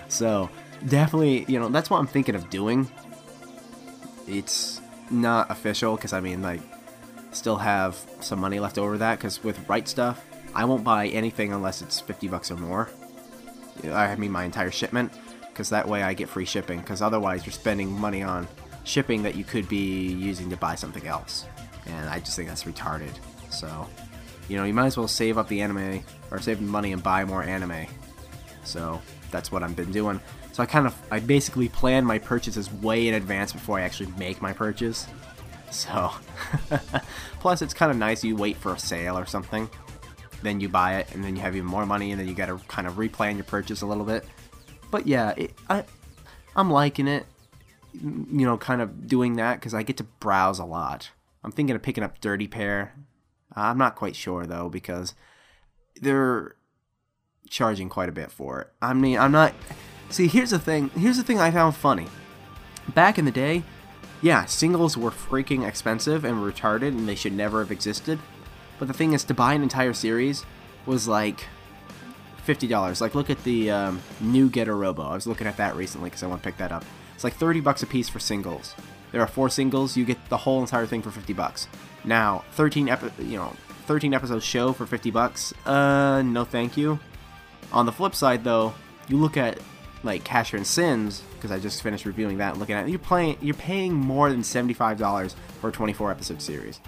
So 0.09 0.49
definitely, 0.87 1.45
you 1.49 1.59
know, 1.59 1.69
that's 1.69 1.91
what 1.91 1.99
I'm 1.99 2.07
thinking 2.07 2.35
of 2.35 2.51
doing. 2.51 2.89
It's 4.29 4.81
not 5.11 5.51
official 5.51 5.97
because 5.97 6.13
I 6.13 6.21
mean, 6.21 6.43
like, 6.43 6.61
still 7.37 7.57
have 7.57 7.97
some 8.21 8.41
money 8.41 8.59
left 8.59 8.79
over 8.79 8.99
that 8.99 9.19
because 9.19 9.43
with 9.45 9.69
Right 9.69 9.85
Stuf, 9.85 10.17
I 10.55 10.65
won't 10.65 10.85
buy 10.85 11.09
anything 11.09 11.53
unless 11.53 11.83
it's 11.83 12.01
50 12.01 12.29
bucks 12.29 12.51
or 12.51 12.57
more. 12.57 12.91
I 13.91 14.17
mean, 14.17 14.31
my 14.31 14.45
entire 14.45 14.71
shipment 14.71 15.13
because 15.57 15.71
that 15.71 15.89
way 15.89 16.03
I 16.03 16.13
get 16.13 16.29
free 16.29 16.45
shipping 16.45 16.81
because 16.81 17.01
otherwise 17.01 17.47
you're 17.47 17.53
spending 17.53 17.91
money 17.91 18.23
on 18.23 18.47
shipping 18.85 19.23
that 19.23 19.37
you 19.37 19.45
could 19.45 19.69
be 19.69 20.13
using 20.13 20.51
to 20.51 20.57
buy 20.57 20.75
something 20.75 21.07
else. 21.07 21.47
And 21.87 22.09
I 22.11 22.19
just 22.21 22.37
think 22.37 22.49
that's 22.49 22.65
retarded. 22.65 23.13
So, 23.51 23.89
you 24.49 24.57
know, 24.57 24.65
you 24.65 24.75
might 24.75 24.87
as 24.87 24.97
well 24.97 25.09
save 25.09 25.39
up 25.39 25.49
the 25.49 25.63
anime 25.63 26.05
or 26.31 26.41
save 26.41 26.59
the 26.59 26.67
money 26.67 26.93
and 26.93 27.03
buy 27.03 27.25
more 27.25 27.43
anime. 27.43 27.87
So 28.65 29.01
that's 29.31 29.51
what 29.51 29.63
I've 29.63 29.77
been 29.77 29.93
doing. 29.93 30.21
So 30.53 30.63
I 30.63 30.67
kind 30.67 30.87
of, 30.87 30.95
I 31.11 31.21
basically 31.21 31.69
plan 31.69 32.05
my 32.05 32.19
purchases 32.19 32.73
way 32.73 33.09
in 33.09 33.15
advance 33.15 33.53
before 33.53 33.79
I 33.79 33.83
actually 33.83 34.13
make 34.19 34.43
my 34.43 34.53
purchase. 34.53 35.07
So, 35.77 36.11
plus 37.41 37.63
it's 37.63 37.75
kind 37.75 37.91
of 37.91 37.97
nice 37.99 38.25
you 38.25 38.37
wait 38.37 38.57
for 38.57 38.75
a 38.75 38.79
sale 38.79 39.19
or 39.19 39.27
something, 39.27 39.69
then 40.43 40.61
you 40.61 40.69
buy 40.69 40.97
it, 40.97 41.15
and 41.15 41.23
then 41.23 41.37
you 41.37 41.43
have 41.43 41.55
even 41.55 41.69
more 41.69 41.87
money, 41.87 42.13
and 42.13 42.21
then 42.21 42.27
you 42.27 42.35
got 42.35 42.47
to 42.47 42.59
kind 42.69 42.87
of 42.87 42.95
replan 42.95 43.35
your 43.35 43.45
purchase 43.45 43.83
a 43.83 43.87
little 43.87 44.05
bit. 44.05 44.25
But 44.91 45.07
yeah, 45.07 45.35
it, 45.37 45.53
I, 45.69 45.85
I'm 46.55 46.71
liking 46.71 47.09
it 47.09 47.27
you 48.03 48.47
know, 48.47 48.57
kind 48.57 48.83
of 48.83 49.07
doing 49.07 49.37
that 49.37 49.55
because 49.55 49.75
I 49.75 49.83
get 49.83 49.97
to 49.99 50.05
browse 50.05 50.59
a 50.59 50.65
lot. 50.65 51.11
I'm 51.45 51.53
thinking 51.53 51.77
of 51.77 51.83
picking 51.83 52.05
up 52.05 52.21
Dirty 52.21 52.49
Pair. 52.49 52.95
I'm 53.55 53.79
not 53.79 53.97
quite 53.97 54.17
sure 54.17 54.47
though 54.47 54.69
because 54.69 55.15
they're 56.01 56.57
charging 57.49 57.89
quite 57.89 58.09
a 58.09 58.13
bit 58.13 58.31
for 58.31 58.61
it. 58.61 58.69
I 58.83 58.93
mean, 58.93 59.19
I'm 59.19 59.33
not. 59.33 59.55
See, 60.11 60.29
here's 60.29 60.51
the 60.51 60.59
thing. 60.59 60.91
Here's 60.91 61.17
the 61.17 61.23
thing 61.23 61.41
I 61.41 61.51
found 61.51 61.75
funny. 61.75 62.07
Back 62.95 63.19
in 63.19 63.25
the 63.25 63.31
day, 63.31 63.63
yeah, 64.23 64.45
singles 64.47 64.97
were 64.97 65.11
freaking 65.11 65.67
expensive 65.67 66.25
and 66.25 66.37
retarded, 66.39 66.89
and 66.89 67.09
they 67.09 67.15
should 67.15 67.33
never 67.33 67.61
have 67.61 67.71
existed. 67.71 68.19
But 68.79 68.89
the 68.89 68.95
thing 68.95 69.13
is, 69.13 69.25
to 69.25 69.35
buy 69.35 69.55
an 69.55 69.63
entire 69.63 69.93
series 69.93 70.45
was 70.85 71.09
like 71.09 71.47
fifty 72.45 72.67
dollars. 72.67 73.01
Like 73.01 73.15
look 73.15 73.31
at 73.31 73.43
the 73.45 73.71
um, 73.71 74.01
new 74.21 74.49
Getter 74.49 74.77
Robo. 74.77 75.03
I 75.03 75.15
was 75.15 75.27
looking 75.27 75.47
at 75.47 75.57
that 75.57 75.77
recently 75.77 76.11
because 76.11 76.23
I 76.23 76.27
want 76.27 76.43
to 76.43 76.49
pick 76.49 76.59
that 76.59 76.73
up. 76.73 76.85
It's 77.15 77.25
like 77.25 77.35
thirty 77.35 77.61
bucks 77.61 77.83
a 77.83 77.87
piece 77.87 78.09
for 78.09 78.19
singles. 78.19 78.75
There 79.13 79.21
are 79.21 79.27
four 79.27 79.49
singles. 79.49 79.97
You 79.97 80.05
get 80.05 80.29
the 80.29 80.37
whole 80.37 80.61
entire 80.61 80.87
thing 80.87 81.03
for 81.03 81.11
fifty 81.11 81.33
bucks. 81.33 81.69
Now, 82.05 82.45
thirteen 82.53 82.89
epi- 82.89 83.25
you 83.25 83.37
know, 83.39 83.55
thirteen 83.87 84.15
episode 84.15 84.43
show 84.43 84.73
for 84.73 84.87
fifty 84.87 85.11
bucks. 85.11 85.53
Uh, 85.65 86.23
no, 86.23 86.45
thank 86.45 86.77
you. 86.77 86.99
On 87.73 87.87
the 87.87 87.93
flip 87.93 88.15
side, 88.15 88.45
though, 88.45 88.75
you 89.09 89.17
look 89.17 89.37
at 89.37 89.59
like 90.07 90.25
Casshern 90.25 90.65
Sins 90.65 91.23
because 91.35 91.51
I 91.51 91.59
just 91.59 91.83
finished 91.83 92.07
reviewing 92.07 92.39
that. 92.39 92.53
and 92.53 92.61
Looking 92.61 92.77
at 92.77 92.87
it, 92.87 92.91
you're 92.91 92.99
playing, 92.99 93.37
you're 93.41 93.55
paying 93.55 93.93
more 93.93 94.31
than 94.31 94.43
seventy 94.43 94.75
five 94.75 94.99
dollars 94.99 95.37
for 95.61 95.69
a 95.69 95.73
twenty 95.73 95.93
four 95.93 96.11
episode 96.11 96.41
series. 96.41 96.81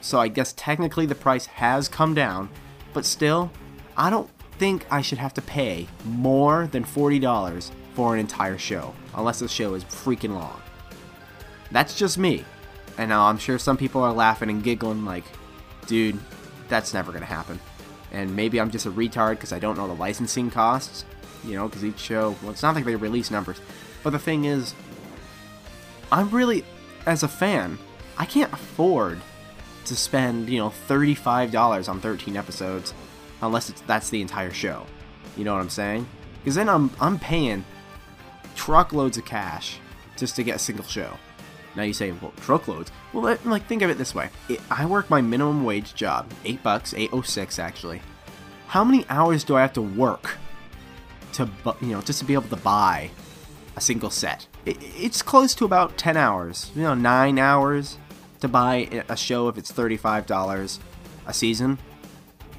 So 0.00 0.18
I 0.18 0.28
guess 0.28 0.54
technically 0.56 1.06
the 1.06 1.14
price 1.14 1.46
has 1.46 1.88
come 1.88 2.14
down, 2.14 2.48
but 2.94 3.04
still, 3.04 3.50
I 3.96 4.08
don't 4.10 4.30
think 4.58 4.86
I 4.90 5.02
should 5.02 5.18
have 5.18 5.34
to 5.34 5.42
pay 5.42 5.88
more 6.04 6.66
than 6.68 6.84
$40 6.84 7.70
for 7.94 8.14
an 8.14 8.20
entire 8.20 8.58
show, 8.58 8.94
unless 9.14 9.40
the 9.40 9.48
show 9.48 9.74
is 9.74 9.84
freaking 9.84 10.34
long. 10.34 10.60
That's 11.70 11.98
just 11.98 12.18
me. 12.18 12.44
And 12.98 13.12
I'm 13.12 13.38
sure 13.38 13.58
some 13.58 13.76
people 13.76 14.02
are 14.02 14.12
laughing 14.12 14.50
and 14.50 14.62
giggling 14.62 15.04
like, 15.04 15.24
dude, 15.86 16.18
that's 16.68 16.92
never 16.94 17.12
going 17.12 17.22
to 17.22 17.26
happen. 17.26 17.58
And 18.12 18.34
maybe 18.34 18.60
I'm 18.60 18.70
just 18.70 18.86
a 18.86 18.90
retard 18.90 19.32
because 19.32 19.52
I 19.52 19.58
don't 19.58 19.76
know 19.76 19.86
the 19.86 19.94
licensing 19.94 20.50
costs, 20.50 21.04
you 21.44 21.54
know, 21.54 21.68
because 21.68 21.84
each 21.84 21.98
show, 21.98 22.36
well, 22.42 22.50
it's 22.50 22.62
not 22.62 22.74
like 22.74 22.84
they 22.84 22.96
release 22.96 23.30
numbers. 23.30 23.60
But 24.02 24.10
the 24.10 24.18
thing 24.18 24.44
is, 24.44 24.74
I'm 26.12 26.30
really, 26.30 26.64
as 27.06 27.22
a 27.22 27.28
fan, 27.28 27.78
I 28.18 28.24
can't 28.24 28.52
afford 28.52 29.20
to 29.86 29.96
spend, 29.96 30.48
you 30.48 30.58
know, 30.58 30.72
$35 30.88 31.88
on 31.88 32.00
13 32.00 32.36
episodes 32.36 32.94
unless 33.42 33.70
it's 33.70 33.80
that's 33.82 34.10
the 34.10 34.20
entire 34.20 34.52
show. 34.52 34.86
You 35.36 35.44
know 35.44 35.54
what 35.54 35.62
I'm 35.62 35.70
saying? 35.70 36.06
Because 36.42 36.54
then 36.54 36.68
I'm 36.68 36.90
I'm 37.00 37.18
paying 37.18 37.64
truckloads 38.56 39.16
of 39.18 39.24
cash 39.24 39.78
just 40.16 40.36
to 40.36 40.42
get 40.42 40.56
a 40.56 40.58
single 40.58 40.84
show. 40.84 41.16
Now 41.76 41.82
you 41.84 41.92
say, 41.92 42.12
well, 42.12 42.32
truckloads. 42.38 42.90
Well, 43.12 43.22
let, 43.22 43.46
like 43.46 43.66
think 43.66 43.82
of 43.82 43.90
it 43.90 43.98
this 43.98 44.14
way: 44.14 44.30
it, 44.48 44.60
I 44.70 44.86
work 44.86 45.08
my 45.08 45.20
minimum 45.20 45.64
wage 45.64 45.94
job, 45.94 46.30
eight 46.44 46.62
bucks, 46.62 46.94
eight 46.94 47.10
oh 47.12 47.22
six 47.22 47.58
actually. 47.58 48.02
How 48.68 48.84
many 48.84 49.04
hours 49.08 49.44
do 49.44 49.56
I 49.56 49.62
have 49.62 49.72
to 49.74 49.82
work 49.82 50.36
to, 51.34 51.48
you 51.80 51.88
know, 51.88 52.00
just 52.02 52.18
to 52.20 52.24
be 52.24 52.34
able 52.34 52.48
to 52.48 52.56
buy 52.56 53.10
a 53.76 53.80
single 53.80 54.10
set? 54.10 54.46
It, 54.66 54.76
it's 54.80 55.22
close 55.22 55.54
to 55.56 55.64
about 55.64 55.96
ten 55.96 56.16
hours, 56.16 56.70
you 56.74 56.82
know, 56.82 56.94
nine 56.94 57.38
hours 57.38 57.98
to 58.40 58.48
buy 58.48 59.04
a 59.08 59.16
show 59.16 59.48
if 59.48 59.58
it's 59.58 59.70
thirty-five 59.70 60.26
dollars 60.26 60.80
a 61.26 61.34
season. 61.34 61.78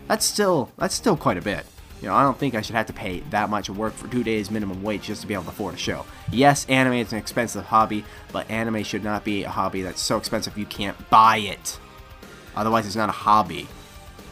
That's 0.07 0.25
still 0.25 0.71
that's 0.77 0.95
still 0.95 1.17
quite 1.17 1.37
a 1.37 1.41
bit. 1.41 1.65
You 2.01 2.07
know, 2.07 2.15
I 2.15 2.23
don't 2.23 2.37
think 2.37 2.55
I 2.55 2.61
should 2.61 2.75
have 2.75 2.87
to 2.87 2.93
pay 2.93 3.19
that 3.29 3.49
much 3.51 3.69
work 3.69 3.93
for 3.93 4.07
two 4.07 4.23
days 4.23 4.49
minimum 4.49 4.81
wage 4.81 5.03
just 5.03 5.21
to 5.21 5.27
be 5.27 5.35
able 5.35 5.43
to 5.43 5.49
afford 5.49 5.75
a 5.75 5.77
show. 5.77 6.03
Yes, 6.31 6.65
anime 6.67 6.93
is 6.93 7.11
an 7.13 7.19
expensive 7.19 7.65
hobby, 7.65 8.03
but 8.31 8.49
anime 8.49 8.81
should 8.81 9.03
not 9.03 9.23
be 9.23 9.43
a 9.43 9.49
hobby 9.49 9.83
that's 9.83 10.01
so 10.01 10.17
expensive 10.17 10.57
you 10.57 10.65
can't 10.65 10.97
buy 11.11 11.37
it. 11.37 11.79
Otherwise, 12.55 12.87
it's 12.87 12.95
not 12.95 13.09
a 13.09 13.11
hobby. 13.11 13.67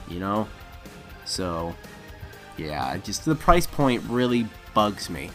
You 0.07 0.19
know? 0.19 0.47
So, 1.25 1.75
yeah, 2.59 2.97
just 2.97 3.25
the 3.25 3.35
price 3.35 3.65
point 3.65 4.03
really 4.07 4.47
bugs 4.73 5.09
me. 5.09 5.31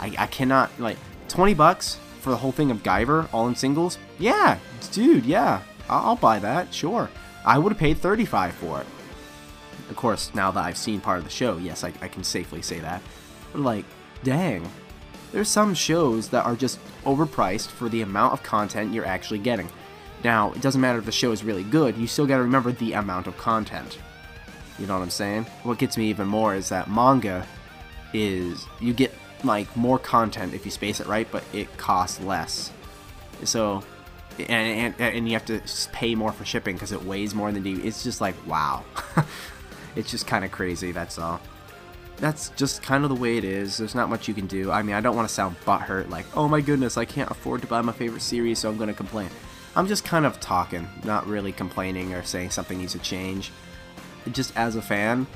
I, 0.00 0.14
I 0.18 0.26
cannot, 0.26 0.70
like, 0.80 0.96
20 1.28 1.54
bucks 1.54 1.98
for 2.20 2.30
the 2.30 2.36
whole 2.36 2.52
thing 2.52 2.70
of 2.70 2.82
Guyver, 2.82 3.28
all 3.32 3.48
in 3.48 3.54
singles? 3.54 3.98
Yeah, 4.18 4.58
dude, 4.90 5.26
yeah. 5.26 5.62
I'll, 5.88 6.06
I'll 6.06 6.16
buy 6.16 6.38
that, 6.38 6.72
sure. 6.72 7.08
I 7.44 7.58
would 7.58 7.72
have 7.72 7.78
paid 7.78 7.98
35 7.98 8.54
for 8.54 8.80
it. 8.80 8.86
Of 9.90 9.96
course, 9.96 10.34
now 10.34 10.50
that 10.50 10.64
I've 10.64 10.76
seen 10.76 11.00
part 11.00 11.18
of 11.18 11.24
the 11.24 11.30
show, 11.30 11.58
yes, 11.58 11.84
I, 11.84 11.92
I 12.00 12.08
can 12.08 12.24
safely 12.24 12.62
say 12.62 12.78
that. 12.80 13.02
But, 13.52 13.60
like, 13.60 13.84
dang. 14.22 14.68
There's 15.32 15.48
some 15.48 15.74
shows 15.74 16.28
that 16.28 16.44
are 16.44 16.56
just 16.56 16.78
overpriced 17.04 17.68
for 17.68 17.88
the 17.88 18.02
amount 18.02 18.34
of 18.34 18.42
content 18.42 18.92
you're 18.92 19.06
actually 19.06 19.38
getting. 19.38 19.68
Now, 20.24 20.52
it 20.52 20.60
doesn't 20.60 20.80
matter 20.80 20.98
if 20.98 21.04
the 21.04 21.12
show 21.12 21.32
is 21.32 21.42
really 21.42 21.64
good, 21.64 21.96
you 21.96 22.06
still 22.06 22.26
gotta 22.26 22.42
remember 22.42 22.72
the 22.72 22.92
amount 22.92 23.26
of 23.26 23.36
content. 23.36 23.98
You 24.78 24.86
know 24.86 24.94
what 24.94 25.02
I'm 25.02 25.10
saying? 25.10 25.44
What 25.62 25.78
gets 25.78 25.96
me 25.96 26.08
even 26.10 26.26
more 26.26 26.54
is 26.54 26.68
that 26.70 26.90
manga 26.90 27.46
is 28.12 28.66
you 28.80 28.92
get 28.92 29.12
like 29.44 29.74
more 29.76 29.98
content 29.98 30.54
if 30.54 30.64
you 30.64 30.70
space 30.70 31.00
it 31.00 31.06
right, 31.06 31.28
but 31.30 31.44
it 31.52 31.76
costs 31.76 32.20
less. 32.20 32.72
So, 33.44 33.82
and 34.38 34.94
and, 34.98 35.00
and 35.00 35.26
you 35.26 35.34
have 35.34 35.44
to 35.46 35.60
pay 35.92 36.14
more 36.14 36.32
for 36.32 36.44
shipping 36.44 36.76
because 36.76 36.92
it 36.92 37.02
weighs 37.04 37.34
more 37.34 37.52
than 37.52 37.62
DVD. 37.62 37.84
It's 37.84 38.02
just 38.02 38.20
like 38.20 38.34
wow, 38.46 38.84
it's 39.96 40.10
just 40.10 40.26
kind 40.26 40.44
of 40.44 40.52
crazy. 40.52 40.92
That's 40.92 41.18
all. 41.18 41.40
That's 42.18 42.50
just 42.50 42.82
kind 42.82 43.02
of 43.02 43.10
the 43.10 43.16
way 43.16 43.36
it 43.36 43.44
is. 43.44 43.78
There's 43.78 43.96
not 43.96 44.08
much 44.08 44.28
you 44.28 44.34
can 44.34 44.46
do. 44.46 44.70
I 44.70 44.82
mean, 44.82 44.94
I 44.94 45.00
don't 45.00 45.16
want 45.16 45.26
to 45.26 45.34
sound 45.34 45.56
butthurt, 45.64 46.08
like, 46.08 46.24
oh 46.36 46.46
my 46.46 46.60
goodness, 46.60 46.96
I 46.96 47.04
can't 47.04 47.28
afford 47.30 47.62
to 47.62 47.66
buy 47.66 47.80
my 47.80 47.90
favorite 47.90 48.22
series, 48.22 48.60
so 48.60 48.68
I'm 48.68 48.76
going 48.76 48.90
to 48.90 48.94
complain. 48.94 49.28
I'm 49.74 49.88
just 49.88 50.04
kind 50.04 50.24
of 50.24 50.38
talking, 50.38 50.86
not 51.02 51.26
really 51.26 51.50
complaining 51.50 52.14
or 52.14 52.22
saying 52.22 52.50
something 52.50 52.78
needs 52.78 52.92
to 52.92 53.00
change. 53.00 53.50
Just 54.30 54.56
as 54.56 54.76
a 54.76 54.82
fan, 54.82 55.26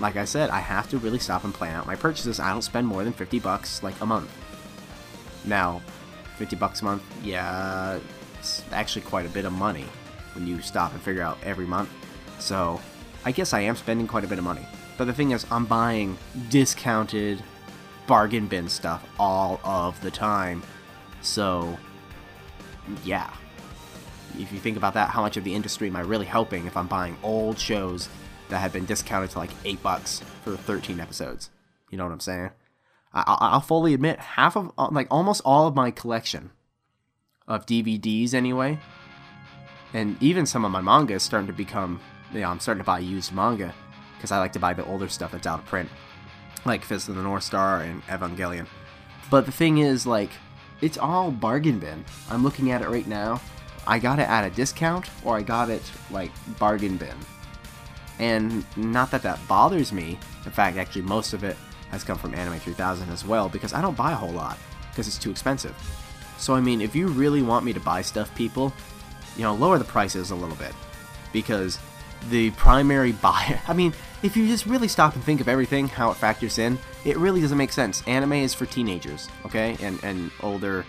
like 0.00 0.16
I 0.16 0.24
said, 0.24 0.50
I 0.50 0.58
have 0.60 0.88
to 0.90 0.98
really 0.98 1.18
stop 1.18 1.44
and 1.44 1.54
plan 1.54 1.76
out 1.76 1.86
my 1.86 1.96
purchases. 1.96 2.40
I 2.40 2.50
don't 2.50 2.62
spend 2.62 2.86
more 2.86 3.04
than 3.04 3.12
50 3.12 3.38
bucks 3.38 3.82
like 3.82 4.00
a 4.00 4.06
month. 4.06 4.30
Now, 5.44 5.80
50 6.36 6.56
bucks 6.56 6.82
a 6.82 6.84
month, 6.84 7.02
yeah, 7.22 7.98
it's 8.38 8.62
actually 8.72 9.02
quite 9.02 9.26
a 9.26 9.30
bit 9.30 9.44
of 9.44 9.52
money 9.52 9.86
when 10.34 10.46
you 10.46 10.60
stop 10.60 10.92
and 10.92 11.00
figure 11.00 11.22
out 11.22 11.38
every 11.42 11.66
month. 11.66 11.88
So, 12.38 12.80
I 13.24 13.32
guess 13.32 13.52
I 13.52 13.60
am 13.60 13.76
spending 13.76 14.06
quite 14.06 14.24
a 14.24 14.28
bit 14.28 14.38
of 14.38 14.44
money. 14.44 14.66
But 14.98 15.06
the 15.06 15.12
thing 15.12 15.30
is, 15.30 15.46
I'm 15.50 15.66
buying 15.66 16.18
discounted 16.48 17.42
bargain 18.06 18.46
bin 18.46 18.68
stuff 18.68 19.04
all 19.18 19.60
of 19.64 20.00
the 20.00 20.10
time. 20.10 20.62
So, 21.22 21.76
yeah. 23.04 23.30
If 24.38 24.52
you 24.52 24.58
think 24.58 24.76
about 24.76 24.94
that, 24.94 25.10
how 25.10 25.22
much 25.22 25.36
of 25.36 25.44
the 25.44 25.54
industry 25.54 25.88
am 25.88 25.96
I 25.96 26.00
really 26.00 26.26
helping 26.26 26.66
if 26.66 26.76
I'm 26.76 26.86
buying 26.86 27.16
old 27.22 27.58
shows 27.58 28.08
that 28.48 28.58
have 28.58 28.72
been 28.72 28.84
discounted 28.84 29.30
to 29.30 29.38
like 29.38 29.50
8 29.64 29.82
bucks 29.82 30.20
for 30.44 30.56
13 30.56 31.00
episodes? 31.00 31.50
You 31.90 31.98
know 31.98 32.04
what 32.04 32.12
I'm 32.12 32.20
saying? 32.20 32.50
I- 33.14 33.22
I- 33.26 33.48
I'll 33.52 33.60
fully 33.60 33.94
admit, 33.94 34.18
half 34.18 34.56
of, 34.56 34.72
uh, 34.76 34.88
like, 34.90 35.06
almost 35.10 35.40
all 35.44 35.66
of 35.66 35.74
my 35.74 35.90
collection 35.90 36.50
of 37.48 37.64
DVDs 37.64 38.34
anyway, 38.34 38.78
and 39.94 40.20
even 40.22 40.44
some 40.44 40.64
of 40.64 40.70
my 40.70 40.80
manga 40.80 41.14
is 41.14 41.22
starting 41.22 41.46
to 41.46 41.52
become, 41.52 42.00
you 42.32 42.40
know, 42.40 42.50
I'm 42.50 42.60
starting 42.60 42.82
to 42.82 42.86
buy 42.86 42.98
used 42.98 43.32
manga 43.32 43.72
because 44.16 44.32
I 44.32 44.38
like 44.38 44.52
to 44.54 44.58
buy 44.58 44.74
the 44.74 44.84
older 44.84 45.08
stuff 45.08 45.32
that's 45.32 45.46
out 45.46 45.60
of 45.60 45.66
print, 45.66 45.88
like 46.64 46.84
Fist 46.84 47.08
of 47.08 47.14
the 47.16 47.22
North 47.22 47.44
Star 47.44 47.80
and 47.80 48.02
Evangelion. 48.06 48.66
But 49.30 49.46
the 49.46 49.52
thing 49.52 49.78
is, 49.78 50.06
like, 50.06 50.30
it's 50.82 50.98
all 50.98 51.30
bargain 51.30 51.78
bin. 51.78 52.04
I'm 52.30 52.42
looking 52.42 52.70
at 52.70 52.82
it 52.82 52.88
right 52.90 53.06
now. 53.06 53.40
I 53.86 53.98
got 53.98 54.18
it 54.18 54.28
at 54.28 54.44
a 54.44 54.50
discount, 54.50 55.08
or 55.24 55.36
I 55.36 55.42
got 55.42 55.70
it 55.70 55.82
like 56.10 56.30
bargain 56.58 56.96
bin. 56.96 57.14
And 58.18 58.64
not 58.76 59.10
that 59.10 59.22
that 59.22 59.38
bothers 59.46 59.92
me. 59.92 60.18
In 60.44 60.50
fact, 60.50 60.76
actually, 60.76 61.02
most 61.02 61.32
of 61.32 61.44
it 61.44 61.56
has 61.90 62.02
come 62.02 62.18
from 62.18 62.34
Anime 62.34 62.58
3000 62.58 63.08
as 63.10 63.24
well, 63.24 63.48
because 63.48 63.72
I 63.72 63.80
don't 63.80 63.96
buy 63.96 64.12
a 64.12 64.16
whole 64.16 64.32
lot 64.32 64.58
because 64.90 65.06
it's 65.06 65.18
too 65.18 65.30
expensive. 65.30 65.74
So 66.38 66.54
I 66.54 66.60
mean, 66.60 66.80
if 66.80 66.94
you 66.96 67.08
really 67.08 67.42
want 67.42 67.64
me 67.64 67.72
to 67.72 67.80
buy 67.80 68.02
stuff, 68.02 68.34
people, 68.34 68.72
you 69.36 69.42
know, 69.42 69.54
lower 69.54 69.78
the 69.78 69.84
prices 69.84 70.30
a 70.30 70.34
little 70.34 70.56
bit 70.56 70.72
because 71.32 71.78
the 72.30 72.50
primary 72.52 73.12
buyer. 73.22 73.60
I 73.68 73.72
mean, 73.72 73.92
if 74.22 74.36
you 74.36 74.46
just 74.48 74.66
really 74.66 74.88
stop 74.88 75.14
and 75.14 75.22
think 75.22 75.40
of 75.40 75.48
everything, 75.48 75.86
how 75.86 76.10
it 76.10 76.16
factors 76.16 76.58
in, 76.58 76.78
it 77.04 77.16
really 77.18 77.40
doesn't 77.40 77.58
make 77.58 77.72
sense. 77.72 78.02
Anime 78.06 78.32
is 78.32 78.54
for 78.54 78.66
teenagers, 78.66 79.28
okay, 79.44 79.76
and 79.80 80.02
and 80.02 80.30
older, 80.42 80.84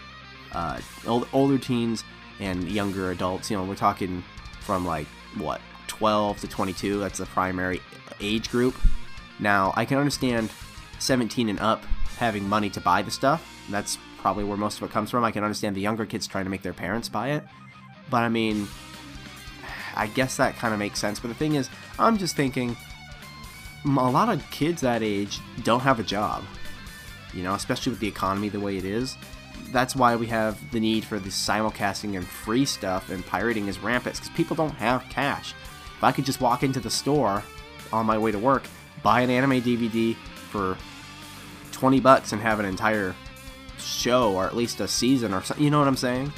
uh, 0.53 0.79
old, 1.05 1.27
older 1.33 1.57
teens 1.57 2.03
and 2.39 2.69
younger 2.69 3.11
adults. 3.11 3.49
You 3.49 3.57
know, 3.57 3.63
we're 3.63 3.75
talking 3.75 4.23
from 4.61 4.85
like 4.85 5.07
what 5.37 5.61
12 5.87 6.41
to 6.41 6.47
22. 6.47 6.99
That's 6.99 7.19
the 7.19 7.25
primary 7.25 7.81
age 8.19 8.49
group. 8.49 8.75
Now, 9.39 9.73
I 9.75 9.85
can 9.85 9.97
understand 9.97 10.49
17 10.99 11.49
and 11.49 11.59
up 11.59 11.83
having 12.17 12.47
money 12.47 12.69
to 12.71 12.81
buy 12.81 13.01
the 13.01 13.11
stuff. 13.11 13.47
That's 13.69 13.97
probably 14.17 14.43
where 14.43 14.57
most 14.57 14.81
of 14.81 14.83
it 14.83 14.91
comes 14.91 15.11
from. 15.11 15.23
I 15.23 15.31
can 15.31 15.43
understand 15.43 15.75
the 15.75 15.81
younger 15.81 16.05
kids 16.05 16.27
trying 16.27 16.45
to 16.45 16.49
make 16.49 16.63
their 16.63 16.73
parents 16.73 17.07
buy 17.07 17.31
it. 17.31 17.43
But 18.09 18.23
I 18.23 18.29
mean, 18.29 18.67
I 19.95 20.07
guess 20.07 20.37
that 20.37 20.55
kind 20.55 20.73
of 20.73 20.79
makes 20.79 20.99
sense. 20.99 21.19
But 21.19 21.29
the 21.29 21.35
thing 21.35 21.55
is, 21.55 21.69
I'm 21.99 22.17
just 22.17 22.35
thinking 22.35 22.75
a 23.85 23.89
lot 23.89 24.29
of 24.29 24.49
kids 24.51 24.81
that 24.81 25.03
age 25.03 25.39
don't 25.63 25.81
have 25.81 25.99
a 25.99 26.03
job. 26.03 26.43
You 27.33 27.43
know, 27.43 27.53
especially 27.53 27.91
with 27.91 27.99
the 27.99 28.07
economy 28.07 28.49
the 28.49 28.59
way 28.59 28.77
it 28.77 28.85
is. 28.85 29.15
That's 29.71 29.95
why 29.95 30.15
we 30.15 30.27
have 30.27 30.71
the 30.71 30.79
need 30.79 31.03
for 31.03 31.19
the 31.19 31.29
simulcasting 31.29 32.15
and 32.15 32.25
free 32.25 32.65
stuff, 32.65 33.09
and 33.09 33.25
pirating 33.25 33.67
is 33.67 33.79
rampant 33.79 34.15
because 34.15 34.29
people 34.29 34.55
don't 34.55 34.75
have 34.75 35.03
cash. 35.09 35.53
If 35.97 36.03
I 36.03 36.11
could 36.11 36.25
just 36.25 36.41
walk 36.41 36.63
into 36.63 36.79
the 36.79 36.89
store 36.89 37.43
on 37.91 38.05
my 38.05 38.17
way 38.17 38.31
to 38.31 38.39
work, 38.39 38.63
buy 39.03 39.21
an 39.21 39.29
anime 39.29 39.61
DVD 39.61 40.15
for 40.15 40.77
20 41.71 41.99
bucks 41.99 42.31
and 42.31 42.41
have 42.41 42.59
an 42.59 42.65
entire 42.65 43.15
show 43.77 44.33
or 44.33 44.45
at 44.45 44.55
least 44.55 44.79
a 44.79 44.87
season 44.87 45.33
or 45.33 45.41
something, 45.43 45.63
you 45.63 45.71
know 45.71 45.79
what 45.79 45.87
I'm 45.87 45.97
saying? 45.97 46.31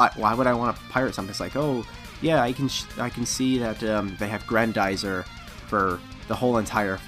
I, 0.00 0.10
why 0.16 0.34
would 0.34 0.46
I 0.46 0.54
want 0.54 0.76
to 0.76 0.82
pirate 0.84 1.14
something? 1.14 1.30
It's 1.30 1.40
like, 1.40 1.56
oh, 1.56 1.84
yeah, 2.20 2.42
I 2.42 2.52
can 2.52 2.68
sh- 2.68 2.84
I 2.98 3.08
can 3.08 3.26
see 3.26 3.58
that 3.58 3.82
um, 3.84 4.16
they 4.18 4.28
have 4.28 4.44
Grendizer 4.44 5.24
for 5.66 6.00
the 6.28 6.34
whole 6.34 6.58
entire 6.58 6.98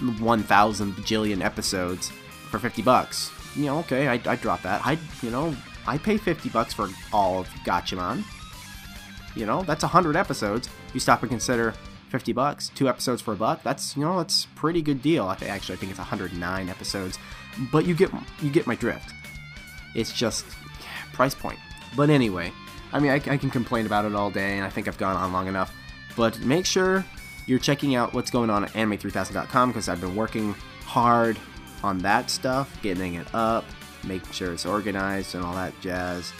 1,000 0.00 0.92
bajillion 0.92 1.44
episodes 1.44 2.10
for 2.50 2.58
50 2.58 2.82
bucks. 2.82 3.30
You 3.56 3.66
know, 3.66 3.78
okay, 3.80 4.08
I 4.08 4.20
I 4.24 4.36
drop 4.36 4.62
that. 4.62 4.80
I 4.84 4.98
you 5.22 5.30
know 5.30 5.54
I 5.86 5.98
pay 5.98 6.16
50 6.16 6.48
bucks 6.50 6.72
for 6.72 6.88
all 7.12 7.40
of 7.40 7.48
Gatchaman. 7.64 8.24
You 9.34 9.46
know, 9.46 9.62
that's 9.62 9.82
100 9.82 10.14
episodes. 10.16 10.68
You 10.92 11.00
stop 11.00 11.22
and 11.22 11.30
consider 11.30 11.74
50 12.10 12.32
bucks, 12.34 12.70
two 12.74 12.88
episodes 12.88 13.22
for 13.22 13.32
a 13.32 13.36
buck. 13.36 13.62
That's 13.62 13.96
you 13.96 14.02
know 14.02 14.18
that's 14.18 14.46
pretty 14.54 14.82
good 14.82 15.02
deal. 15.02 15.24
I 15.24 15.36
actually 15.46 15.76
I 15.76 15.78
think 15.78 15.90
it's 15.90 15.98
109 15.98 16.68
episodes, 16.68 17.18
but 17.72 17.86
you 17.86 17.94
get 17.94 18.10
you 18.40 18.50
get 18.50 18.66
my 18.66 18.74
drift. 18.74 19.12
It's 19.94 20.12
just 20.12 20.44
price 21.12 21.34
point. 21.34 21.58
But 21.96 22.10
anyway, 22.10 22.52
I 22.92 23.00
mean 23.00 23.10
I, 23.10 23.16
I 23.16 23.36
can 23.36 23.50
complain 23.50 23.86
about 23.86 24.04
it 24.04 24.14
all 24.14 24.30
day, 24.30 24.56
and 24.56 24.64
I 24.64 24.70
think 24.70 24.88
I've 24.88 24.98
gone 24.98 25.16
on 25.16 25.32
long 25.32 25.48
enough. 25.48 25.74
But 26.16 26.38
make 26.40 26.66
sure 26.66 27.04
you're 27.46 27.58
checking 27.58 27.94
out 27.94 28.12
what's 28.12 28.30
going 28.30 28.50
on 28.50 28.64
at 28.64 28.70
anime3000.com 28.72 29.70
because 29.70 29.88
I've 29.88 30.00
been 30.00 30.14
working 30.14 30.54
hard 30.84 31.38
on 31.82 31.98
that 31.98 32.30
stuff, 32.30 32.80
getting 32.82 33.14
it 33.14 33.32
up, 33.34 33.64
making 34.04 34.32
sure 34.32 34.52
it's 34.52 34.66
organized 34.66 35.34
and 35.34 35.44
all 35.44 35.54
that 35.54 35.78
jazz. 35.80 36.32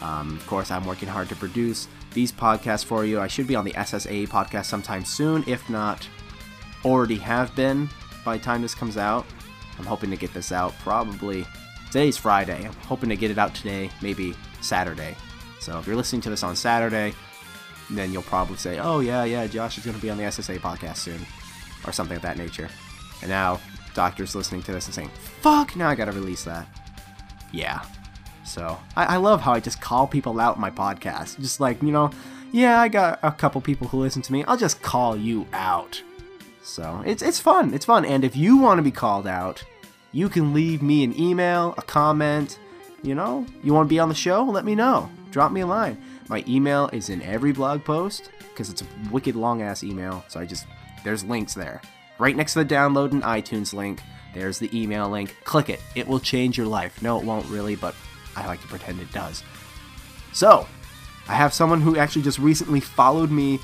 Um, 0.00 0.36
of 0.36 0.46
course, 0.46 0.70
I'm 0.70 0.84
working 0.84 1.08
hard 1.08 1.28
to 1.28 1.36
produce 1.36 1.88
these 2.12 2.32
podcasts 2.32 2.84
for 2.84 3.04
you. 3.04 3.20
I 3.20 3.26
should 3.26 3.46
be 3.46 3.56
on 3.56 3.64
the 3.64 3.72
SSA 3.72 4.28
podcast 4.28 4.66
sometime 4.66 5.04
soon, 5.04 5.44
if 5.46 5.68
not 5.68 6.08
already 6.84 7.16
have 7.16 7.54
been 7.56 7.88
by 8.24 8.36
the 8.36 8.42
time 8.42 8.62
this 8.62 8.74
comes 8.74 8.96
out. 8.96 9.26
I'm 9.78 9.86
hoping 9.86 10.10
to 10.10 10.16
get 10.16 10.32
this 10.34 10.52
out 10.52 10.74
probably 10.80 11.46
today's 11.86 12.16
Friday. 12.16 12.66
I'm 12.66 12.74
hoping 12.86 13.08
to 13.08 13.16
get 13.16 13.30
it 13.30 13.38
out 13.38 13.54
today, 13.54 13.90
maybe 14.02 14.34
Saturday. 14.60 15.16
So 15.60 15.78
if 15.78 15.86
you're 15.86 15.96
listening 15.96 16.22
to 16.22 16.30
this 16.30 16.42
on 16.42 16.56
Saturday, 16.56 17.14
then 17.90 18.12
you'll 18.12 18.22
probably 18.22 18.56
say, 18.56 18.78
"Oh 18.78 19.00
yeah, 19.00 19.24
yeah, 19.24 19.46
Josh 19.46 19.78
is 19.78 19.84
going 19.84 19.96
to 19.96 20.02
be 20.02 20.10
on 20.10 20.18
the 20.18 20.24
SSA 20.24 20.58
podcast 20.58 20.98
soon," 20.98 21.24
or 21.86 21.92
something 21.92 22.16
of 22.16 22.22
that 22.22 22.36
nature. 22.36 22.68
And 23.22 23.30
now 23.30 23.60
doctors 23.98 24.36
listening 24.36 24.62
to 24.62 24.72
this 24.72 24.86
and 24.86 24.94
saying, 24.94 25.10
"Fuck, 25.40 25.74
now 25.74 25.88
I 25.88 25.96
got 25.96 26.04
to 26.04 26.12
release 26.12 26.44
that." 26.44 26.68
Yeah. 27.50 27.82
So 28.44 28.78
I, 28.96 29.04
I 29.04 29.16
love 29.16 29.40
how 29.40 29.52
I 29.54 29.60
just 29.60 29.80
call 29.80 30.06
people 30.06 30.38
out 30.38 30.54
in 30.54 30.60
my 30.60 30.70
podcast. 30.70 31.40
Just 31.40 31.58
like 31.58 31.82
you 31.82 31.90
know, 31.90 32.12
yeah, 32.52 32.80
I 32.80 32.86
got 32.86 33.18
a 33.24 33.32
couple 33.32 33.60
people 33.60 33.88
who 33.88 33.98
listen 33.98 34.22
to 34.22 34.32
me. 34.32 34.44
I'll 34.44 34.56
just 34.56 34.80
call 34.82 35.16
you 35.16 35.48
out. 35.52 36.00
So 36.62 37.02
it's 37.04 37.22
it's 37.22 37.40
fun. 37.40 37.74
It's 37.74 37.84
fun. 37.84 38.04
And 38.04 38.22
if 38.22 38.36
you 38.36 38.56
want 38.58 38.78
to 38.78 38.84
be 38.84 38.92
called 38.92 39.26
out, 39.26 39.64
you 40.12 40.28
can 40.28 40.54
leave 40.54 40.80
me 40.80 41.02
an 41.02 41.18
email, 41.18 41.74
a 41.76 41.82
comment. 41.82 42.60
You 43.02 43.16
know, 43.16 43.46
you 43.64 43.74
want 43.74 43.88
to 43.88 43.92
be 43.92 43.98
on 43.98 44.08
the 44.08 44.14
show? 44.14 44.44
Let 44.44 44.64
me 44.64 44.76
know. 44.76 45.10
Drop 45.32 45.50
me 45.50 45.62
a 45.62 45.66
line. 45.66 46.00
My 46.28 46.44
email 46.46 46.88
is 46.92 47.08
in 47.08 47.20
every 47.22 47.52
blog 47.52 47.84
post 47.84 48.30
because 48.38 48.70
it's 48.70 48.82
a 48.82 48.86
wicked 49.10 49.34
long 49.34 49.60
ass 49.62 49.82
email. 49.82 50.24
So 50.28 50.38
I 50.38 50.46
just 50.46 50.66
there's 51.02 51.24
links 51.24 51.54
there. 51.54 51.80
Right 52.18 52.36
next 52.36 52.54
to 52.54 52.64
the 52.64 52.74
download 52.74 53.12
and 53.12 53.22
iTunes 53.22 53.72
link, 53.72 54.02
there's 54.34 54.58
the 54.58 54.70
email 54.78 55.08
link. 55.08 55.36
Click 55.44 55.68
it. 55.70 55.80
It 55.94 56.06
will 56.06 56.20
change 56.20 56.58
your 56.58 56.66
life. 56.66 57.00
No, 57.02 57.18
it 57.18 57.24
won't 57.24 57.46
really, 57.46 57.76
but 57.76 57.94
I 58.36 58.46
like 58.46 58.60
to 58.62 58.68
pretend 58.68 59.00
it 59.00 59.12
does. 59.12 59.42
So, 60.32 60.66
I 61.28 61.34
have 61.34 61.52
someone 61.52 61.80
who 61.80 61.96
actually 61.96 62.22
just 62.22 62.38
recently 62.38 62.80
followed 62.80 63.30
me, 63.30 63.60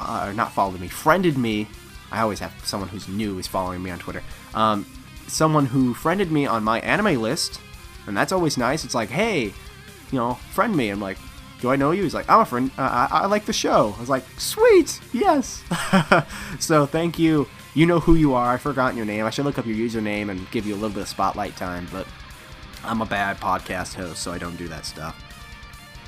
uh, 0.00 0.32
not 0.34 0.52
followed 0.52 0.80
me, 0.80 0.88
friended 0.88 1.36
me. 1.36 1.68
I 2.10 2.20
always 2.20 2.38
have 2.38 2.52
someone 2.64 2.88
who's 2.88 3.08
new 3.08 3.38
is 3.38 3.46
following 3.46 3.82
me 3.82 3.90
on 3.90 3.98
Twitter. 3.98 4.22
Um, 4.54 4.86
someone 5.26 5.66
who 5.66 5.94
friended 5.94 6.30
me 6.30 6.46
on 6.46 6.64
MyAnimeList, 6.64 7.58
and 8.06 8.16
that's 8.16 8.32
always 8.32 8.56
nice. 8.56 8.84
It's 8.84 8.94
like, 8.94 9.08
hey, 9.08 9.44
you 9.44 10.18
know, 10.18 10.34
friend 10.52 10.76
me. 10.76 10.90
I'm 10.90 11.00
like, 11.00 11.18
do 11.64 11.70
I 11.70 11.76
know 11.76 11.92
you? 11.92 12.02
He's 12.02 12.12
like, 12.12 12.28
I'm 12.28 12.40
a 12.40 12.44
friend. 12.44 12.70
Uh, 12.76 13.08
I, 13.10 13.20
I 13.22 13.26
like 13.26 13.46
the 13.46 13.52
show. 13.54 13.94
I 13.96 14.00
was 14.00 14.10
like, 14.10 14.22
sweet, 14.36 15.00
yes. 15.14 15.64
so 16.60 16.84
thank 16.84 17.18
you. 17.18 17.48
You 17.72 17.86
know 17.86 18.00
who 18.00 18.16
you 18.16 18.34
are. 18.34 18.52
I 18.52 18.58
forgot 18.58 18.94
your 18.94 19.06
name. 19.06 19.24
I 19.24 19.30
should 19.30 19.46
look 19.46 19.58
up 19.58 19.64
your 19.64 19.74
username 19.74 20.28
and 20.28 20.50
give 20.50 20.66
you 20.66 20.74
a 20.74 20.76
little 20.76 20.90
bit 20.90 21.00
of 21.00 21.08
spotlight 21.08 21.56
time, 21.56 21.88
but 21.90 22.06
I'm 22.84 23.00
a 23.00 23.06
bad 23.06 23.38
podcast 23.38 23.94
host, 23.94 24.22
so 24.22 24.30
I 24.30 24.36
don't 24.36 24.56
do 24.56 24.68
that 24.68 24.84
stuff. 24.84 25.18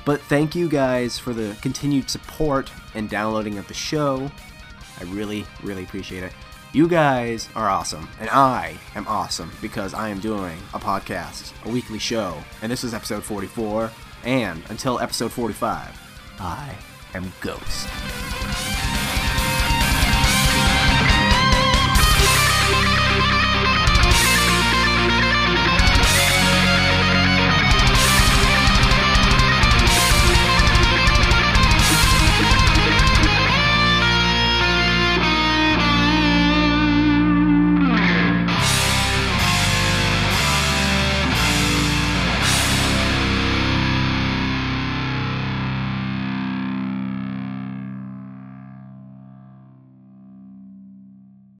But 0.05 0.21
thank 0.21 0.53
you 0.53 0.69
guys 0.69 1.17
for 1.17 1.33
the 1.33 1.57
continued 1.59 2.11
support 2.11 2.71
and 2.93 3.09
downloading 3.09 3.57
of 3.57 3.67
the 3.67 3.73
show. 3.73 4.29
I 4.99 5.05
really, 5.05 5.43
really 5.63 5.85
appreciate 5.85 6.21
it. 6.21 6.33
You 6.71 6.87
guys 6.87 7.49
are 7.55 7.67
awesome, 7.67 8.07
and 8.19 8.29
I 8.29 8.77
am 8.93 9.07
awesome 9.07 9.51
because 9.59 9.95
I 9.95 10.09
am 10.09 10.19
doing 10.19 10.59
a 10.75 10.79
podcast, 10.79 11.51
a 11.65 11.69
weekly 11.69 11.97
show, 11.97 12.37
and 12.61 12.71
this 12.71 12.83
is 12.83 12.93
episode 12.93 13.23
44. 13.23 13.89
And 14.23 14.63
until 14.69 14.99
episode 14.99 15.31
45, 15.31 16.37
I 16.39 16.75
am 17.13 17.31
Ghost. 17.41 17.87